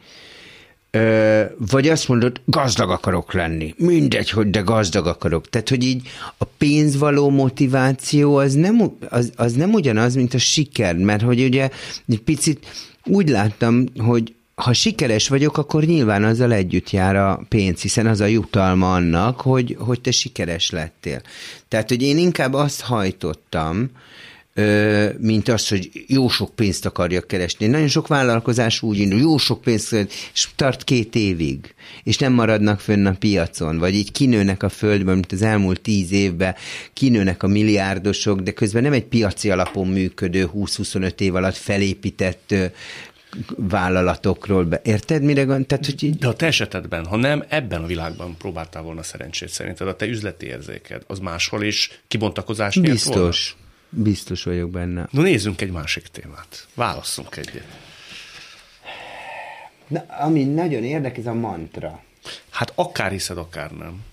[1.59, 3.75] vagy azt mondod, gazdag akarok lenni.
[3.77, 5.49] Mindegy, hogy de gazdag akarok.
[5.49, 10.97] Tehát, hogy így a pénzvaló motiváció az nem, az, az nem ugyanaz, mint a siker,
[10.97, 11.71] mert hogy ugye
[12.09, 12.67] egy picit
[13.05, 18.21] úgy láttam, hogy ha sikeres vagyok, akkor nyilván azzal együtt jár a pénz, hiszen az
[18.21, 21.23] a jutalma annak, hogy, hogy te sikeres lettél.
[21.69, 23.91] Tehát, hogy én inkább azt hajtottam,
[25.18, 27.66] mint az, hogy jó sok pénzt akarjak keresni.
[27.66, 29.92] Nagyon sok vállalkozás úgy indul, jó sok pénzt,
[30.33, 35.14] és tart két évig, és nem maradnak fönn a piacon, vagy így kinőnek a földben,
[35.14, 36.55] mint az elmúlt tíz évben
[36.92, 42.55] kinőnek a milliárdosok, de közben nem egy piaci alapon működő 20-25 év alatt felépített
[43.57, 44.64] vállalatokról.
[44.64, 44.81] Be.
[44.85, 45.66] Érted, mire gond?
[45.66, 46.16] Tehát, hogy így...
[46.16, 50.07] De a te esetedben, ha nem ebben a világban próbáltál volna szerencsét szerinted, a te
[50.07, 53.57] üzleti érzéked, az máshol is kibontakozás Biztos.
[53.57, 53.67] Volna?
[53.90, 55.09] Biztos vagyok benne.
[55.11, 56.66] No nézzünk egy másik témát.
[56.74, 57.66] Válasszunk egyet.
[59.87, 62.03] Na, ami nagyon érdekes, ez a mantra.
[62.51, 64.05] Hát akár hiszed, akár nem.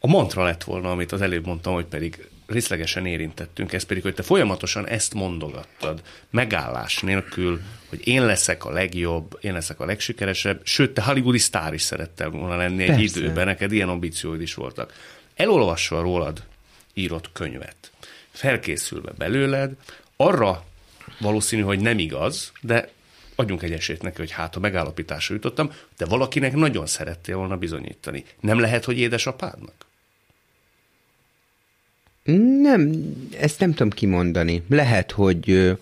[0.00, 4.14] A mantra lett volna, amit az előbb mondtam, hogy pedig részlegesen érintettünk, ez pedig, hogy
[4.14, 10.60] te folyamatosan ezt mondogattad, megállás nélkül, hogy én leszek a legjobb, én leszek a legsikeresebb,
[10.64, 13.18] sőt, te hollywoodi sztár is szerettel volna lenni egy Persze.
[13.18, 14.92] időben, neked ilyen ambícióid is voltak.
[15.34, 16.42] Elolvasva rólad
[16.94, 17.92] írott könyvet,
[18.36, 19.72] felkészülve belőled,
[20.16, 20.64] arra
[21.20, 22.90] valószínű, hogy nem igaz, de
[23.34, 28.24] adjunk egy esélyt neki, hogy hát a megállapításra jutottam, de valakinek nagyon szerettél volna bizonyítani.
[28.40, 29.74] Nem lehet, hogy édesapádnak?
[32.62, 32.92] Nem,
[33.38, 34.62] ezt nem tudom kimondani.
[34.68, 35.76] Lehet, hogy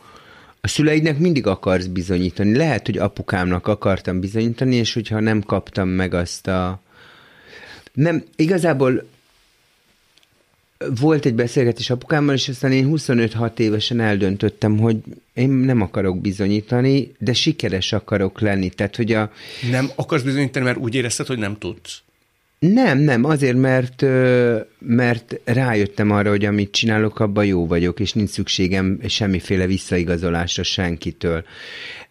[0.61, 2.57] a szüleidnek mindig akarsz bizonyítani.
[2.57, 6.81] Lehet, hogy apukámnak akartam bizonyítani, és hogyha nem kaptam meg azt a...
[7.93, 9.09] Nem, igazából
[11.00, 14.96] volt egy beszélgetés apukámmal, és aztán én 25-6 évesen eldöntöttem, hogy
[15.34, 18.68] én nem akarok bizonyítani, de sikeres akarok lenni.
[18.68, 19.30] Tehát, hogy a...
[19.70, 22.02] Nem akarsz bizonyítani, mert úgy érezted, hogy nem tudsz?
[22.58, 24.02] Nem, nem, azért, mert,
[24.78, 31.44] mert rájöttem arra, hogy amit csinálok, abban jó vagyok, és nincs szükségem semmiféle visszaigazolásra senkitől.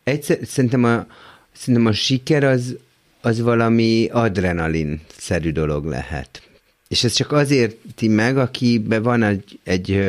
[0.03, 1.07] Egyszer, szerintem, a,
[1.51, 2.77] szerintem a siker az,
[3.21, 6.41] az valami adrenalin-szerű dolog lehet.
[6.93, 10.05] És ez csak azért ti meg, akiben van egy, egy,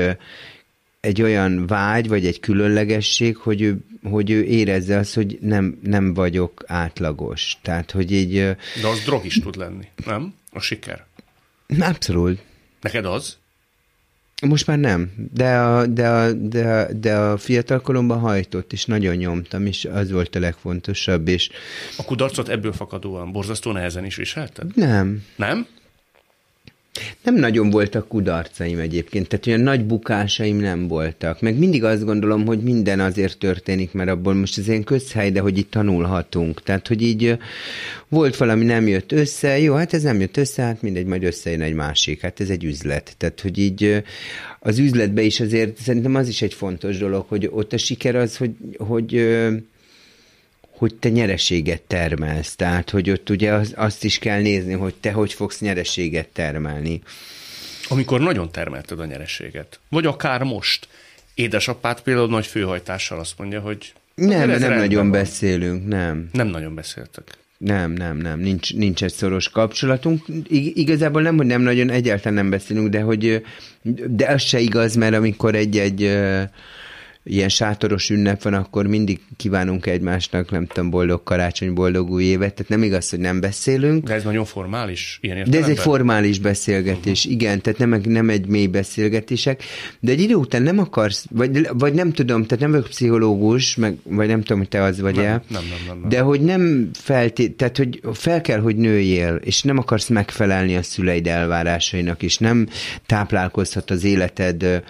[1.00, 6.14] egy olyan vágy, vagy egy különlegesség, hogy ő, hogy ő érezze azt, hogy nem, nem
[6.14, 7.58] vagyok átlagos.
[7.62, 8.36] Tehát, hogy egy...
[8.36, 8.50] ö,
[8.82, 10.34] De az drog is tud lenni, nem?
[10.52, 11.04] A siker.
[11.80, 12.40] Abszolút.
[12.80, 13.36] Neked az?
[14.46, 19.14] Most már nem, de a, de a, de a, de a fiatalkoromban hajtott, és nagyon
[19.14, 21.50] nyomtam, és az volt a legfontosabb, és
[21.96, 24.76] A kudarcot ebből fakadóan borzasztó nehezen is viselted?
[24.76, 25.66] nem, Nem?
[27.22, 31.40] Nem nagyon voltak kudarcaim egyébként, tehát olyan nagy bukásaim nem voltak.
[31.40, 35.40] Meg mindig azt gondolom, hogy minden azért történik, mert abból most ez ilyen közhely, de
[35.40, 36.62] hogy itt tanulhatunk.
[36.62, 37.38] Tehát, hogy így
[38.08, 41.60] volt valami nem jött össze, jó, hát ez nem jött össze, hát mindegy, majd összejön
[41.60, 42.20] egy másik.
[42.20, 43.14] Hát ez egy üzlet.
[43.18, 44.02] Tehát, hogy így
[44.60, 48.36] az üzletbe is azért szerintem az is egy fontos dolog, hogy ott a siker az,
[48.36, 49.28] hogy, hogy
[50.76, 52.54] hogy te nyereséget termelsz.
[52.56, 57.02] Tehát, hogy ott ugye az, azt is kell nézni, hogy te hogy fogsz nyereséget termelni.
[57.88, 59.80] Amikor nagyon termelted a nyereséget.
[59.88, 60.88] Vagy akár most.
[61.34, 65.20] Édesapád például nagy főhajtással azt mondja, hogy Nem, nem nagyon van.
[65.20, 66.28] beszélünk, nem.
[66.32, 67.24] Nem nagyon beszéltek.
[67.58, 70.24] Nem, nem, nem, nincs, nincs egy szoros kapcsolatunk.
[70.48, 73.42] I- igazából nem, hogy nem nagyon, egyáltalán nem beszélünk, de hogy,
[74.08, 76.18] de az se igaz, mert amikor egy-egy
[77.26, 82.54] ilyen sátoros ünnep van, akkor mindig kívánunk egymásnak, nem tudom, boldog karácsony, boldog új évet,
[82.54, 84.06] tehát nem igaz, hogy nem beszélünk.
[84.06, 85.76] De ez nagyon formális, ilyen De ez értelemben?
[85.76, 87.40] egy formális beszélgetés, uh-huh.
[87.40, 89.62] igen, tehát nem, nem egy mély beszélgetések,
[90.00, 93.96] de egy idő után nem akarsz, vagy, vagy nem tudom, tehát nem vagyok pszichológus, meg,
[94.02, 96.08] vagy nem tudom, hogy te az vagy Nem, nem, nem, nem, nem.
[96.08, 100.82] de hogy nem feltét, tehát hogy fel kell, hogy nőjél, és nem akarsz megfelelni a
[100.82, 102.68] szüleid elvárásainak, és nem
[103.06, 104.82] táplálkozhat az életed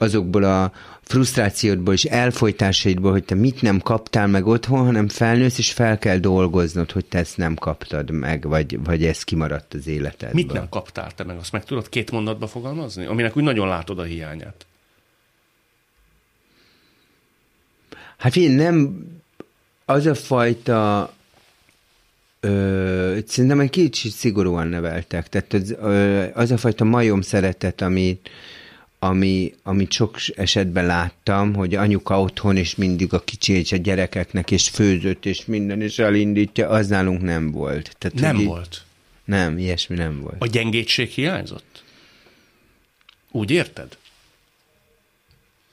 [0.00, 0.72] azokból a
[1.10, 6.18] frusztrációdból és elfolytásaidból, hogy te mit nem kaptál meg otthon, hanem felnősz, és fel kell
[6.18, 10.42] dolgoznod, hogy te ezt nem kaptad meg, vagy, vagy ez kimaradt az életedből.
[10.42, 11.36] Mit nem kaptál te meg?
[11.36, 13.06] Azt meg tudod két mondatba fogalmazni?
[13.06, 14.66] Aminek úgy nagyon látod a hiányát.
[18.16, 19.06] Hát figyelj, nem
[19.84, 21.12] az a fajta
[22.42, 25.28] Ö, szerintem egy kicsit szigorúan neveltek.
[25.28, 28.20] Tehát az, ö, az a fajta majom szeretet, ami,
[29.02, 34.50] ami, amit sok esetben láttam, hogy anyuka otthon, és mindig a kicsi és a gyerekeknek,
[34.50, 37.96] és főzött, és minden, és elindítja, az nálunk nem volt.
[37.98, 38.82] Tehát, Nem volt.
[39.24, 40.36] Nem, ilyesmi nem volt.
[40.38, 41.84] A gyengétség hiányzott?
[43.30, 43.96] Úgy érted?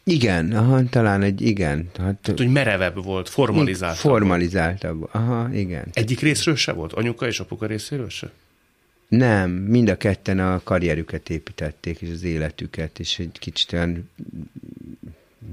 [0.04, 1.90] Igen, aha, talán egy igen.
[1.98, 4.00] Hát, Tehát, hogy merevebb volt, formalizáltabb.
[4.00, 5.10] Formalizáltabb.
[5.12, 5.86] Aha, igen.
[5.94, 6.94] Egyik részről se volt?
[6.94, 8.32] Anyuka és apuka részéről se?
[9.08, 14.10] Nem, mind a ketten a karrierüket építették, és az életüket, és egy kicsit olyan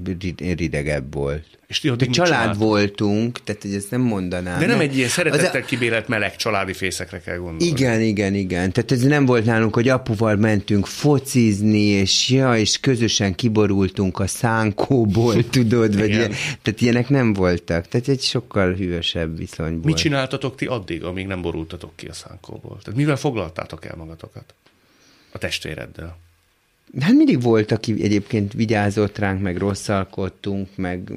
[0.03, 1.54] rid- ridegebb volt.
[1.67, 4.59] És ti De család voltunk, tehát hogy ezt nem mondanám.
[4.59, 7.65] De nem egy ilyen szeretettel a- kibélelt meleg családi fészekre kell gondolni.
[7.65, 8.71] Igen, igen, igen.
[8.71, 14.27] Tehát ez nem volt nálunk, hogy apuval mentünk focizni, és ja, és közösen kiborultunk a
[14.27, 16.31] szánkóból, tudod, vagy ilyen.
[16.61, 17.87] Tehát ilyenek nem voltak.
[17.87, 19.83] Tehát egy sokkal hűvösebb viszony volt.
[19.85, 22.77] Mit csináltatok ti addig, amíg nem borultatok ki a szánkóból?
[22.83, 24.53] Tehát mivel foglaltátok el magatokat?
[25.31, 26.17] A testvéreddel.
[26.99, 31.11] Hát mindig volt, aki egyébként vigyázott ránk, meg rosszalkodtunk, meg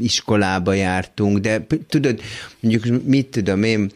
[0.00, 2.20] iskolába jártunk, de tudod,
[2.60, 3.90] mondjuk mit tudom én,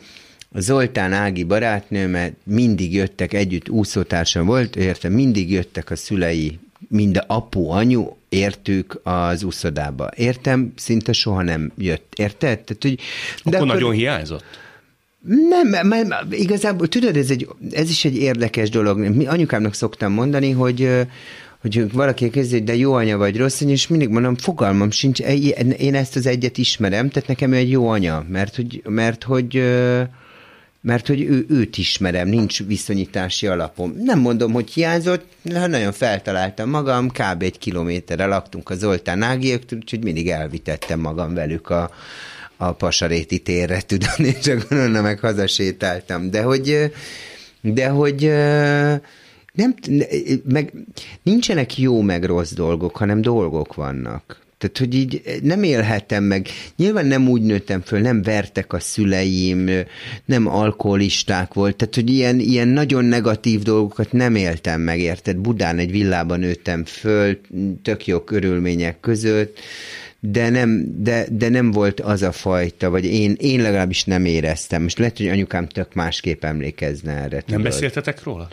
[0.52, 7.16] a Zoltán Ági barátnőmet mindig jöttek együtt, úszótársam volt, értem, mindig jöttek a szülei, mind
[7.16, 10.10] a apu, anyu, értük az úszodába.
[10.16, 12.12] Értem, szinte soha nem jött.
[12.16, 12.58] Érted?
[12.58, 13.02] Tehát, hogy, de
[13.42, 14.44] akkor, akkor nagyon hiányzott?
[15.48, 18.98] Nem, mert igazából tudod, ez, egy, ez is egy érdekes dolog.
[18.98, 21.06] Mi anyukámnak szoktam mondani, hogy
[21.60, 25.20] hogy valaki kezdi, de jó anya vagy rossz anya, és mindig mondom, fogalmam sincs,
[25.78, 29.62] én ezt az egyet ismerem, tehát nekem ő egy jó anya, mert hogy, mert hogy
[30.80, 33.94] mert hogy ő, őt ismerem, nincs viszonyítási alapom.
[33.96, 37.42] Nem mondom, hogy hiányzott, de nagyon feltaláltam magam, kb.
[37.42, 41.90] egy kilométerre laktunk a Zoltán Ágiöktől, úgyhogy mindig elvitettem magam velük a,
[42.58, 46.30] a Pasaréti térre, tudom, és csak onnan meg hazasétáltam.
[46.30, 46.92] De hogy,
[47.60, 48.22] de hogy
[49.52, 49.74] nem,
[50.44, 50.72] meg
[51.22, 54.46] nincsenek jó meg rossz dolgok, hanem dolgok vannak.
[54.58, 56.48] Tehát, hogy így nem élhettem meg.
[56.76, 59.70] Nyilván nem úgy nőttem föl, nem vertek a szüleim,
[60.24, 65.36] nem alkoholisták volt, tehát, hogy ilyen, ilyen nagyon negatív dolgokat nem éltem meg, érted?
[65.36, 67.40] Budán egy villában nőttem föl,
[67.82, 69.58] tök jó körülmények között,
[70.20, 74.82] de nem, de, de nem volt az a fajta, vagy én, én legalábbis nem éreztem.
[74.82, 77.36] Most lehet, hogy anyukám tök másképp emlékezne erre.
[77.36, 77.62] Nem tudod.
[77.62, 78.48] beszéltetek róla?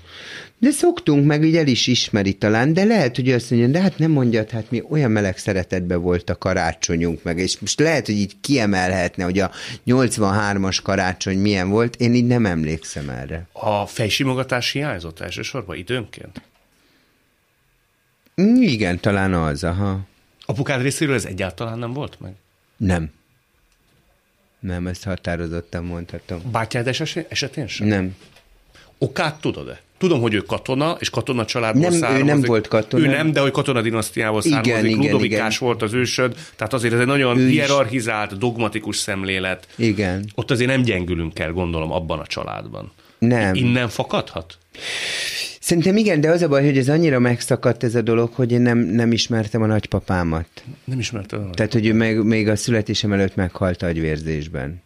[0.57, 3.97] De szoktunk, meg így el is ismeri talán, de lehet, hogy azt mondja, de hát
[3.97, 8.15] nem mondjad, hát mi olyan meleg szeretetben volt a karácsonyunk, meg, és most lehet, hogy
[8.15, 9.51] így kiemelhetne, hogy a
[9.85, 13.47] 83-as karácsony milyen volt, én így nem emlékszem erre.
[13.51, 16.41] A fejsimogatás hiányzott elsősorban időnként?
[18.59, 19.99] Igen, talán az, aha.
[20.45, 22.33] Apukád részéről ez egyáltalán nem volt meg?
[22.77, 23.11] Nem.
[24.59, 26.41] Nem, ezt határozottan mondhatom.
[26.51, 26.87] Bátyád
[27.29, 27.87] esetén sem?
[27.87, 28.15] Nem.
[28.97, 29.81] Okát tudod-e?
[29.97, 32.23] Tudom, hogy ő katona, és katona családból nem, származik.
[32.23, 33.03] ő nem volt katona.
[33.03, 34.89] Ő nem, de hogy katona dinasztiából igen, származik.
[34.89, 35.67] Igen, Ludovikás igen.
[35.67, 39.67] volt az ősöd, tehát azért ez egy nagyon ő hierarchizált, dogmatikus szemlélet.
[39.75, 40.25] Igen.
[40.35, 42.91] Ott azért nem gyengülünk el, gondolom, abban a családban.
[43.17, 43.55] Nem.
[43.55, 44.57] Innen fakadhat?
[45.65, 48.61] Szerintem igen, de az a baj, hogy ez annyira megszakadt ez a dolog, hogy én
[48.61, 50.47] nem, nem ismertem a nagypapámat.
[50.83, 54.81] Nem ismertem a Tehát, hogy ő még, még a születésem előtt meghalt agyvérzésben.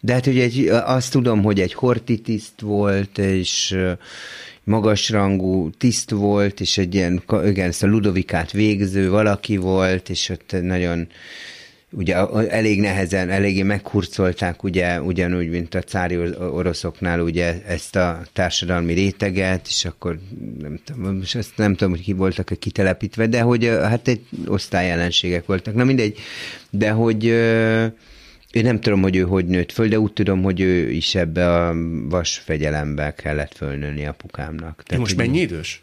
[0.00, 3.76] De hát ugye egy, azt tudom, hogy egy horti tiszt volt, és
[4.64, 10.62] magasrangú tiszt volt, és egy ilyen, igen, ezt a Ludovikát végző valaki volt, és ott
[10.62, 11.08] nagyon
[11.96, 12.16] ugye
[12.48, 19.66] elég nehezen, eléggé meghurcolták ugye, ugyanúgy, mint a cári oroszoknál ugye ezt a társadalmi réteget,
[19.66, 20.18] és akkor
[20.60, 24.20] nem tudom, most ezt nem tudom, hogy ki voltak -e kitelepítve, de hogy hát egy
[24.46, 25.74] osztályjelenségek voltak.
[25.74, 26.18] Na mindegy,
[26.70, 27.24] de hogy
[28.50, 31.54] én nem tudom, hogy ő hogy nőtt föl, de úgy tudom, hogy ő is ebbe
[31.54, 31.74] a
[32.08, 34.82] vasfegyelembe kellett fölnőni apukámnak.
[34.82, 35.82] Tehát, most mennyi idős?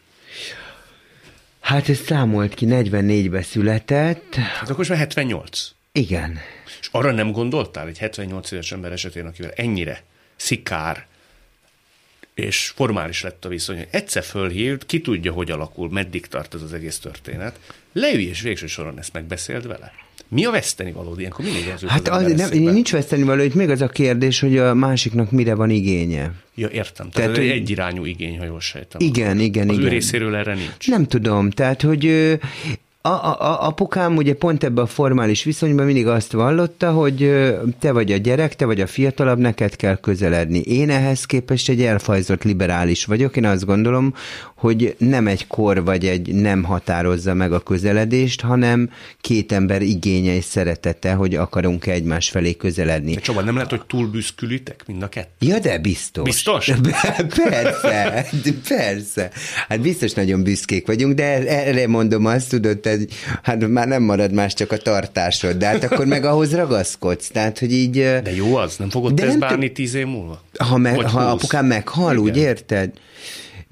[1.59, 4.35] Hát ez számolt ki, 44-be született.
[4.35, 5.71] Hát akkor most már 78.
[5.93, 6.39] Igen.
[6.79, 10.03] És arra nem gondoltál egy 78 éves ember esetén, akivel ennyire
[10.35, 11.05] szikár
[12.33, 16.61] és formális lett a viszony, hogy egyszer fölhívt, ki tudja, hogy alakul, meddig tart ez
[16.61, 17.59] az egész történet,
[17.93, 19.93] leülj és végső soron ezt megbeszéld vele.
[20.27, 21.45] Mi a veszteni való ilyenkor?
[21.45, 24.73] Mindig ez Hát az, nem, nincs veszteni való, itt még az a kérdés, hogy a
[24.73, 26.31] másiknak mire van igénye.
[26.55, 27.09] Ja, értem.
[27.09, 29.01] Tehát, tehát egy egyirányú igény, ha jól sejtem.
[29.01, 29.85] Igen, igen, az igen.
[29.85, 30.87] Az ő részéről erre nincs.
[30.87, 32.05] Nem tudom, tehát, hogy
[33.01, 37.45] a, a, apukám ugye pont ebben a formális viszonyban mindig azt vallotta, hogy
[37.79, 40.59] te vagy a gyerek, te vagy a fiatalabb, neked kell közeledni.
[40.59, 43.37] Én ehhez képest egy elfajzott liberális vagyok.
[43.37, 44.13] Én azt gondolom,
[44.61, 48.89] hogy nem egy kor vagy egy nem határozza meg a közeledést, hanem
[49.21, 53.13] két ember igénye és szeretete, hogy akarunk egymás felé közeledni.
[53.13, 55.47] De Csaba, nem lehet, hogy túl büszkülitek mind a kettő?
[55.47, 56.23] Ja, de biztos.
[56.23, 56.65] Biztos?
[57.49, 58.25] persze,
[58.67, 59.31] persze.
[59.67, 63.07] Hát biztos nagyon büszkék vagyunk, de erre mondom azt, tudod, hogy
[63.43, 67.27] hát már nem marad más, csak a tartásod, de hát akkor meg ahhoz ragaszkodsz.
[67.27, 67.93] Tehát, hogy így...
[67.97, 70.41] De jó az, nem fogod ezt bánni tíz év múlva?
[70.57, 72.23] Ha, me, ha apukám meghal, Igen.
[72.23, 72.91] úgy érted?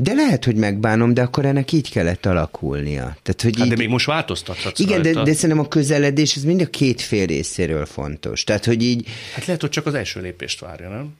[0.01, 3.17] De lehet, hogy megbánom, de akkor ennek így kellett alakulnia.
[3.21, 3.71] Tehát, hogy hát így...
[3.71, 7.25] de még most változtathatsz Igen, de, de szerintem a közeledés, ez mind a két fél
[7.25, 8.43] részéről fontos.
[8.43, 9.07] Tehát, hogy így...
[9.33, 11.15] Hát lehet, hogy csak az első lépést várja, nem?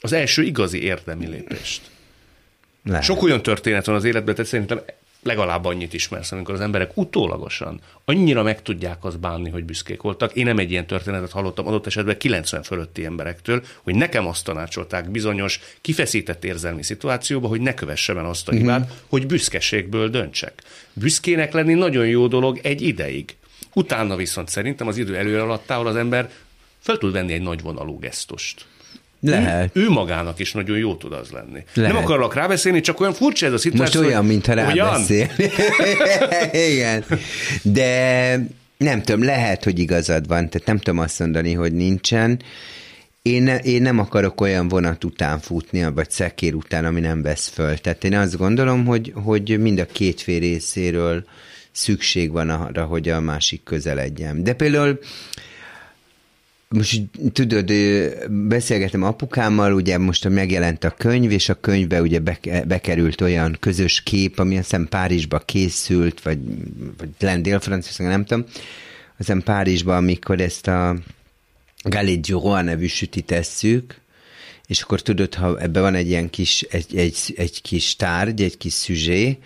[0.00, 1.80] Az első igazi érdemi lépést.
[2.84, 3.02] Lehet.
[3.02, 4.80] Sok olyan történet van az életben, tehát szerintem
[5.22, 10.32] legalább annyit ismersz, amikor az emberek utólagosan annyira meg tudják azt bánni, hogy büszkék voltak.
[10.32, 15.10] Én nem egy ilyen történetet hallottam adott esetben 90 fölötti emberektől, hogy nekem azt tanácsolták
[15.10, 18.90] bizonyos kifeszített érzelmi szituációba, hogy ne kövessem el azt a hibát, mm.
[19.08, 20.62] hogy büszkeségből döntsek.
[20.92, 23.36] Büszkének lenni nagyon jó dolog egy ideig.
[23.74, 26.30] Utána viszont szerintem az idő előre alatt az ember
[26.78, 28.66] fel tud venni egy nagyvonalú gesztust.
[29.24, 29.70] Lehet.
[29.76, 31.64] Ő, ő magának is nagyon jó tud az lenni.
[31.74, 31.92] Lehet.
[31.92, 34.00] Nem akarok rábeszélni, csak olyan furcsa ez a Most szituáció.
[34.00, 35.30] olyan, hogy- mintha rábeszél.
[36.72, 37.04] Igen.
[37.62, 38.38] De
[38.76, 42.42] nem tudom, lehet, hogy igazad van, tehát nem tudom azt mondani, hogy nincsen.
[43.22, 47.48] Én, ne, én nem akarok olyan vonat után futni, vagy szekér után, ami nem vesz
[47.48, 47.78] föl.
[47.78, 51.24] Tehát én azt gondolom, hogy, hogy mind a két fél részéről
[51.72, 54.42] szükség van arra, hogy a másik közeledjen.
[54.42, 54.98] De például
[56.72, 57.02] most
[57.32, 57.72] tudod,
[58.30, 64.02] beszélgetem apukámmal, ugye most megjelent a könyv, és a könyvbe ugye beke- bekerült olyan közös
[64.02, 66.38] kép, ami azt hiszem Párizsba készült, vagy,
[66.98, 70.96] vagy len Dél-Franciaország, nem tudom, azt hiszem Párizsba, amikor ezt a
[71.82, 74.00] Galette du Roi nevű sütit tesszük,
[74.66, 78.56] és akkor tudod, ha ebben van egy ilyen kis, egy, egy, egy kis tárgy, egy
[78.56, 79.38] kis szüzsé,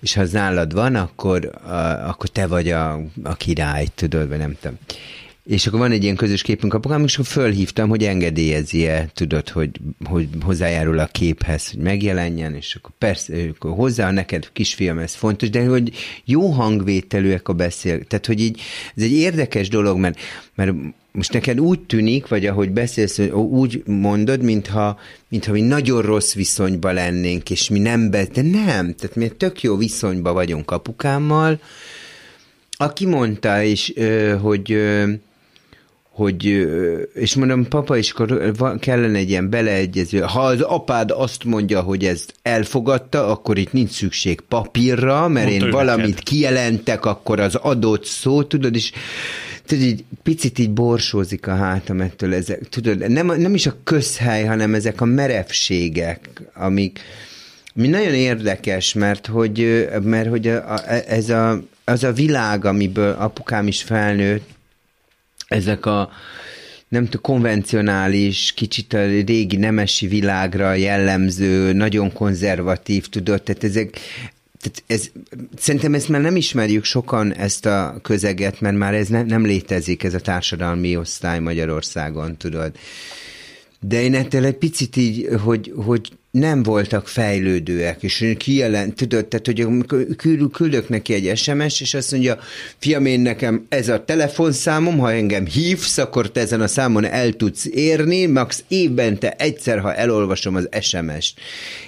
[0.00, 2.92] és ha az nálad van, akkor, a, akkor te vagy a,
[3.22, 4.78] a király, tudod, vagy nem tudom.
[5.48, 9.70] És akkor van egy ilyen közös képünk apukám, és akkor fölhívtam, hogy engedélyezi-e, tudod, hogy,
[10.04, 15.50] hogy hozzájárul a képhez, hogy megjelenjen, és akkor persze, akkor hozzá neked, kisfiam, ez fontos,
[15.50, 15.92] de hogy
[16.24, 18.60] jó hangvételűek a beszél, tehát hogy így,
[18.96, 20.18] ez egy érdekes dolog, mert,
[20.54, 20.72] mert
[21.12, 26.94] most neked úgy tűnik, vagy ahogy beszélsz, úgy mondod, mintha, mintha mi nagyon rossz viszonyban
[26.94, 31.60] lennénk, és mi nem be, de nem, tehát mi tök jó viszonyban vagyunk apukámmal,
[32.80, 33.92] aki mondta is,
[34.40, 34.78] hogy
[36.18, 36.68] hogy,
[37.14, 42.04] és mondom, papa, és akkor kellene egy ilyen beleegyező, ha az apád azt mondja, hogy
[42.04, 46.22] ezt elfogadta, akkor itt nincs szükség papírra, mert Mondta én valamit neked.
[46.22, 48.92] kijelentek, akkor az adott szó, tudod, és
[49.66, 54.44] tudod, így picit így borsózik a hátam ettől ezek, tudod, nem, nem is a közhely,
[54.44, 57.00] hanem ezek a merevségek, amik,
[57.76, 63.16] ami nagyon érdekes, mert hogy, mert hogy a, a, ez a, az a világ, amiből
[63.18, 64.56] apukám is felnőtt,
[65.48, 66.10] ezek a
[66.88, 73.98] nem tudom, konvencionális, kicsit a régi nemesi világra jellemző, nagyon konzervatív, tudod, tehát ezek,
[74.60, 75.10] tehát ez,
[75.56, 80.02] szerintem ezt már nem ismerjük sokan, ezt a közeget, mert már ez ne, nem létezik,
[80.02, 82.72] ez a társadalmi osztály Magyarországon, tudod.
[83.80, 89.46] De én ettől egy picit így, hogy, hogy nem voltak fejlődőek, és kijelent, tudod, tehát,
[89.46, 92.38] hogy amikor küld- küldök neki egy SMS, és azt mondja,
[92.78, 97.32] fiam, én nekem ez a telefonszámom, ha engem hívsz, akkor te ezen a számon el
[97.32, 101.40] tudsz érni, max évente egyszer, ha elolvasom az SMS-t.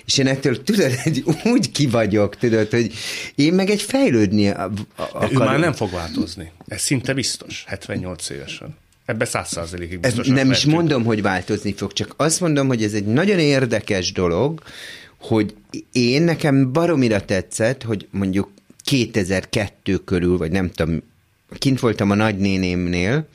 [0.06, 2.92] És én ettől, tudod, egy, úgy ki vagyok, tudod, hogy
[3.34, 5.32] én meg egy fejlődni akarok.
[5.32, 6.50] ő már nem fog változni.
[6.66, 8.76] Ez szinte biztos, 78 évesen.
[9.10, 10.26] Ebbe 100 százalékig biztos.
[10.26, 14.62] nem is mondom, hogy változni fog, csak azt mondom, hogy ez egy nagyon érdekes dolog,
[15.20, 15.54] hogy
[15.92, 18.50] én nekem baromira tetszett, hogy mondjuk
[18.84, 21.02] 2002 körül, vagy nem tudom,
[21.58, 23.28] kint voltam a nagynénémnél,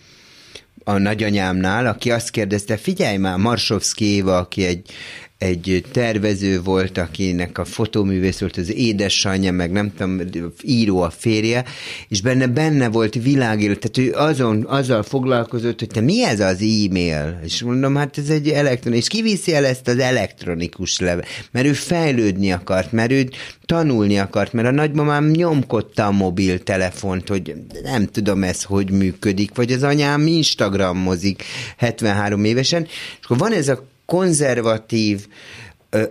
[0.84, 4.90] a nagyanyámnál, aki azt kérdezte, figyelj már, Marsovszki Éva, aki egy,
[5.38, 10.22] egy tervező volt, akinek a fotóművész volt az édesanyja, meg nem tudom,
[10.62, 11.66] író a férje,
[12.08, 16.62] és benne benne volt világélő, tehát ő azon, azzal foglalkozott, hogy te mi ez az
[16.62, 17.40] e-mail?
[17.44, 21.74] És mondom, hát ez egy elektronikus, és kiviszi el ezt az elektronikus leve, mert ő
[21.74, 23.30] fejlődni akart, mert ő
[23.66, 29.72] tanulni akart, mert a nagymamám nyomkodta a mobiltelefont, hogy nem tudom ez, hogy működik, vagy
[29.72, 31.44] az anyám Instagramozik
[31.78, 35.28] 73 évesen, és akkor van ez a konzervatív,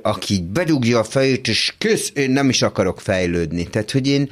[0.02, 3.66] aki bedugja a fejét, és kösz, én nem is akarok fejlődni.
[3.66, 4.30] Tehát, hogy én,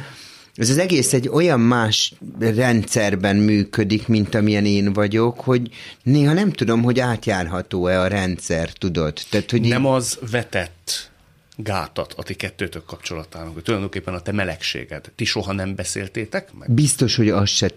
[0.54, 5.70] ez az egész egy olyan más rendszerben működik, mint amilyen én vagyok, hogy
[6.02, 9.14] néha nem tudom, hogy átjárható-e a rendszer, tudod?
[9.30, 11.10] Tehát, hogy Nem az vetett
[11.56, 15.12] gátat a ti kettőtök kapcsolatának, hogy tulajdonképpen a te melegséged.
[15.16, 16.70] Ti soha nem beszéltétek meg?
[16.70, 17.70] biztos, hogy az se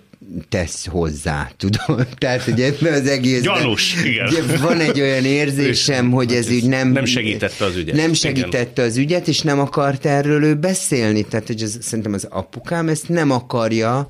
[0.50, 2.08] tesz hozzá, tudod?
[2.18, 3.42] Tehát, hogy ebben az egész...
[3.42, 4.30] Gyanús, igen.
[4.62, 6.92] Van egy olyan érzésem, hogy ez úgy nem...
[6.92, 7.96] Nem segítette az ügyet.
[7.96, 8.14] Nem Igen.
[8.14, 11.24] segítette az ügyet, és nem akart erről ő beszélni.
[11.24, 14.10] Tehát, hogy ez, szerintem az apukám ezt nem akarja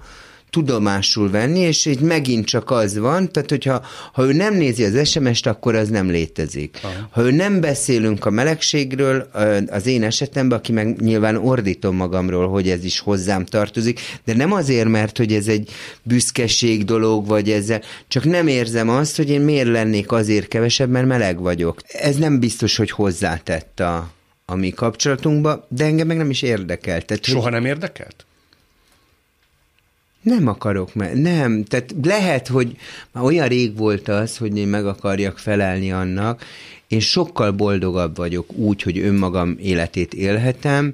[0.56, 5.10] tudomásul venni, és így megint csak az van, tehát hogyha ha ő nem nézi az
[5.10, 6.80] SMS-t, akkor az nem létezik.
[6.84, 7.08] Aha.
[7.12, 9.30] Ha ő nem beszélünk a melegségről,
[9.70, 14.52] az én esetemben, aki meg nyilván ordítom magamról, hogy ez is hozzám tartozik, de nem
[14.52, 15.70] azért, mert hogy ez egy
[16.04, 21.08] büszkeség dolog, vagy ezzel, csak nem érzem azt, hogy én miért lennék azért kevesebb, mert
[21.08, 21.82] meleg vagyok.
[21.88, 24.10] Ez nem biztos, hogy hozzátett a,
[24.46, 27.02] a mi kapcsolatunkba, de engem meg nem is érdekel.
[27.02, 28.26] Tehát, hogy- Soha nem érdekelt?
[30.26, 31.64] Nem akarok, mert nem.
[31.64, 32.76] Tehát lehet, hogy
[33.12, 36.44] már olyan rég volt az, hogy én meg akarjak felelni annak.
[36.88, 40.94] Én sokkal boldogabb vagyok úgy, hogy önmagam életét élhetem,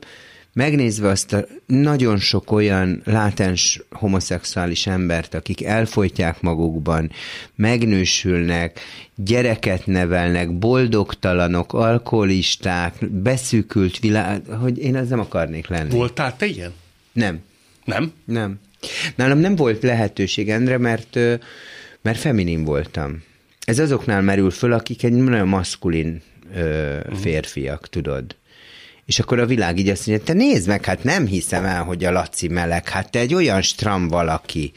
[0.54, 7.12] megnézve azt a nagyon sok olyan látens homoszexuális embert, akik elfolytják magukban,
[7.56, 8.80] megnősülnek,
[9.16, 15.90] gyereket nevelnek, boldogtalanok, alkoholisták, beszűkült világ, hogy én az nem akarnék lenni.
[15.90, 16.74] Voltál te ilyen?
[17.14, 17.40] Nem.
[17.86, 18.12] Nem?
[18.26, 18.60] Nem.
[19.16, 21.16] Nálam nem volt lehetőség, Endre, mert,
[22.02, 23.24] mert feminin voltam.
[23.60, 26.22] Ez azoknál merül föl, akik egy nagyon maszkulin
[26.56, 28.36] ö, férfiak, tudod.
[29.12, 32.04] És akkor a világ így azt mondja, te nézd meg, hát nem hiszem el, hogy
[32.04, 34.72] a Laci meleg, hát te egy olyan stram valaki.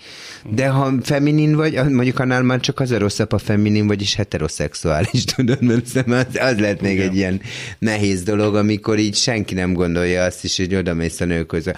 [0.50, 4.14] De ha feminin vagy, mondjuk annál már csak az a rosszabb, a feminin vagy, és
[4.14, 7.08] heteroszexuális, tudod, mert az, az lehet még Igen.
[7.08, 7.40] egy ilyen
[7.78, 11.70] nehéz dolog, amikor így senki nem gondolja azt is, hogy oda mész a nőköz,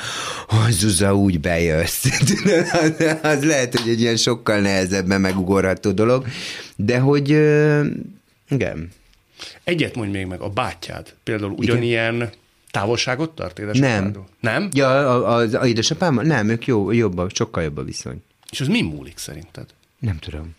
[0.46, 2.04] hogy Zuzza, úgy bejössz.
[2.82, 6.26] az, az lehet, hogy egy ilyen sokkal nehezebben megugorható dolog,
[6.76, 7.28] de hogy
[8.48, 8.90] igen.
[9.64, 12.30] Egyet mondj még meg, a bátyád például ugyanilyen Igen?
[12.76, 14.28] Távolságot tart édesapádról?
[14.40, 14.60] Nem.
[14.60, 14.70] Nem?
[14.72, 16.14] Ja, az, az édesapám?
[16.14, 18.22] Nem, ők jó, jobb, sokkal jobb a viszony.
[18.50, 19.66] És az mi múlik szerinted?
[19.98, 20.54] Nem tudom.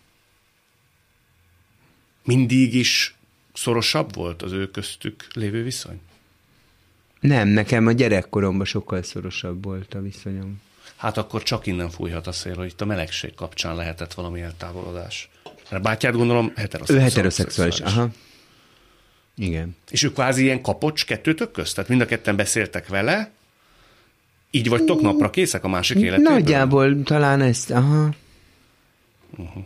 [2.24, 3.16] Mindig is
[3.54, 6.00] szorosabb volt az ő köztük lévő viszony?
[7.20, 10.62] Nem, nekem a gyerekkoromban sokkal szorosabb volt a viszonyom.
[10.96, 15.30] Hát akkor csak innen fújhat a szél, hogy itt a melegség kapcsán lehetett valami eltávolodás.
[15.70, 17.04] Mert bátyád gondolom heteroszexuális.
[17.04, 18.10] Ő heteroszexuális, aha.
[19.38, 19.76] Igen.
[19.90, 21.76] És ő kvázi ilyen kapocs kettőtök közt?
[21.76, 23.32] Tehát mind a ketten beszéltek vele,
[24.52, 26.34] így vagytok napra készek a másik életében?
[26.34, 28.10] Nagyjából talán ezt, aha.
[29.38, 29.64] Uh-huh.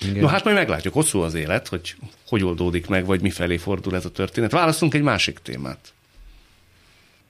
[0.00, 0.20] Igen.
[0.22, 1.96] No hát majd meglátjuk, hosszú az élet, hogy
[2.26, 4.50] hogy oldódik meg, vagy mifelé fordul ez a történet.
[4.50, 5.92] Választunk egy másik témát.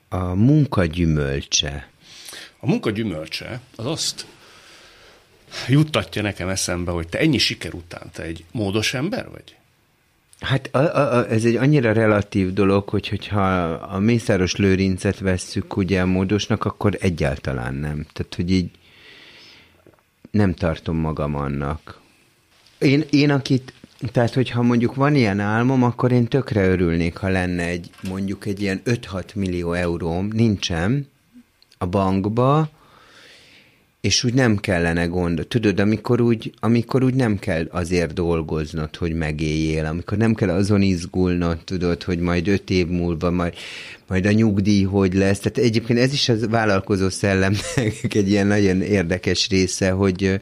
[0.09, 1.89] A munka gyümölcse.
[2.59, 4.25] A munka gyümölcse az azt
[5.67, 9.55] juttatja nekem eszembe, hogy te ennyi siker után te egy módos ember vagy?
[10.43, 13.41] Hát a, a, ez egy annyira relatív dolog, hogy hogyha
[13.71, 18.05] a Mészáros Lőrincet vesszük ugye a módosnak, akkor egyáltalán nem.
[18.13, 18.69] Tehát, hogy így
[20.31, 21.99] nem tartom magam annak.
[22.77, 23.73] Én, én akit,
[24.11, 28.61] tehát hogyha mondjuk van ilyen álmom, akkor én tökre örülnék, ha lenne egy mondjuk egy
[28.61, 31.07] ilyen 5-6 millió euróm, nincsen
[31.77, 32.69] a bankba,
[34.03, 35.45] és úgy nem kellene gond.
[35.47, 40.81] Tudod, amikor úgy, amikor úgy nem kell azért dolgoznod, hogy megéljél, amikor nem kell azon
[40.81, 43.53] izgulnod, tudod, hogy majd öt év múlva majd,
[44.07, 45.39] majd a nyugdíj hogy lesz.
[45.39, 50.39] Tehát egyébként ez is az vállalkozó szellemnek egy ilyen nagyon érdekes része, hogy,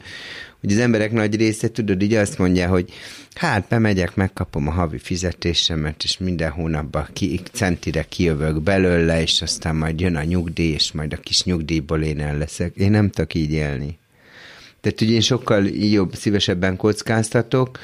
[0.62, 2.92] hogy az emberek nagy része, tudod, így azt mondja, hogy
[3.34, 9.76] hát bemegyek, megkapom a havi fizetésemet, és minden hónapban ki, centire kijövök belőle, és aztán
[9.76, 12.76] majd jön a nyugdíj, és majd a kis nyugdíjból én el leszek.
[12.76, 13.98] Én nem tudok így élni.
[14.80, 17.78] Tehát ugye én sokkal jobb, szívesebben kockáztatok,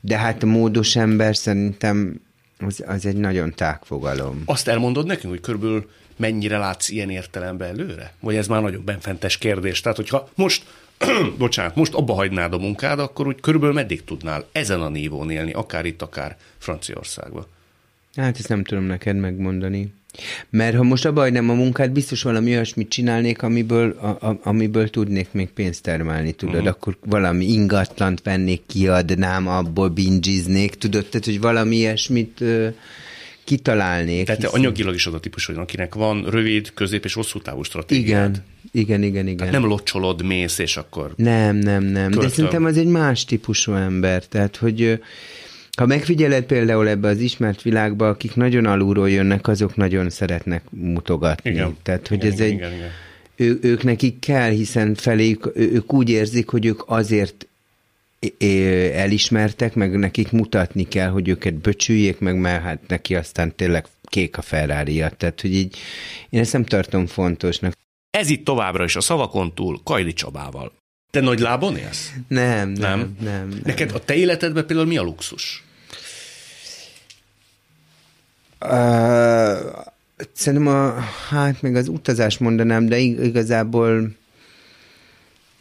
[0.00, 2.20] de hát a módos ember szerintem
[2.58, 4.42] az, az egy nagyon tágfogalom.
[4.44, 8.14] Azt elmondod nekünk, hogy körülbelül mennyire látsz ilyen értelemben előre?
[8.20, 9.80] Vagy ez már nagyon benfentes kérdés?
[9.80, 10.64] Tehát, hogyha most
[11.38, 15.52] bocsánat, most abba hagynád a munkád, akkor úgy körülbelül meddig tudnál ezen a nívón élni,
[15.52, 17.46] akár itt, akár Franciaországban?
[18.16, 19.92] Hát ezt nem tudom neked megmondani.
[20.50, 24.90] Mert ha most abba hagynám a munkát, biztos valami olyasmit csinálnék, amiből, a, a, amiből
[24.90, 26.68] tudnék még pénzt termelni, tudod, uh-huh.
[26.68, 32.44] akkor valami ingatlant vennék, kiadnám, abból bingiznék, tudod, tehát, hogy valami ilyesmit
[33.44, 34.26] kitalálnék.
[34.26, 34.60] Tehát hiszen...
[34.60, 38.04] anyagilag is az a típus, hogy akinek van rövid, közép és hosszú távú stratégia.
[38.04, 39.36] Igen, igen, igen, igen.
[39.36, 41.12] Tehát nem locsolod, mész, és akkor...
[41.16, 42.10] Nem, nem, nem.
[42.10, 42.20] Költöm.
[42.20, 44.26] De szerintem az egy más típusú ember.
[44.26, 45.00] Tehát, hogy
[45.76, 51.50] ha megfigyeled például ebbe az ismert világba, akik nagyon alulról jönnek, azok nagyon szeretnek mutogatni.
[51.50, 51.76] Igen.
[51.82, 52.52] Tehát, hogy igen, ez egy...
[52.52, 52.88] Igen, igen.
[53.36, 57.48] Ő, ők nekik kell, hiszen feléjük, ők úgy érzik, hogy ők azért
[58.94, 64.38] elismertek, meg nekik mutatni kell, hogy őket böcsüljék meg, mert hát neki aztán tényleg kék
[64.38, 65.08] a ferrari -ja.
[65.08, 65.76] Tehát, hogy így
[66.30, 67.72] én ezt nem tartom fontosnak.
[68.10, 70.72] Ez itt továbbra is a szavakon túl Kajli Csabával.
[71.10, 72.12] Te nagy lábon élsz?
[72.28, 73.16] Nem, nem, nem.
[73.20, 73.60] nem, nem.
[73.64, 75.64] Neked a te életedben például mi a luxus?
[78.60, 78.70] Uh,
[80.32, 80.94] szerintem a,
[81.28, 84.16] hát még az utazás mondanám, de igazából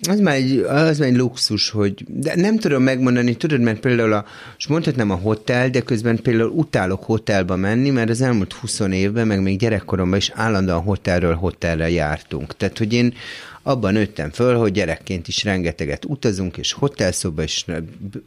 [0.10, 4.14] az már, egy, az már egy luxus, hogy de nem tudom megmondani, tudod, mert például
[4.14, 8.80] a, most mondhatnám a hotel, de közben például utálok hotelba menni, mert az elmúlt 20
[8.80, 12.58] évben, meg még gyerekkoromban is állandóan hotelről hotelre jártunk.
[12.58, 13.14] Tehát, hogy én
[13.64, 17.66] abban nőttem föl, hogy gyerekként is rengeteget utazunk, és hotelszoba, és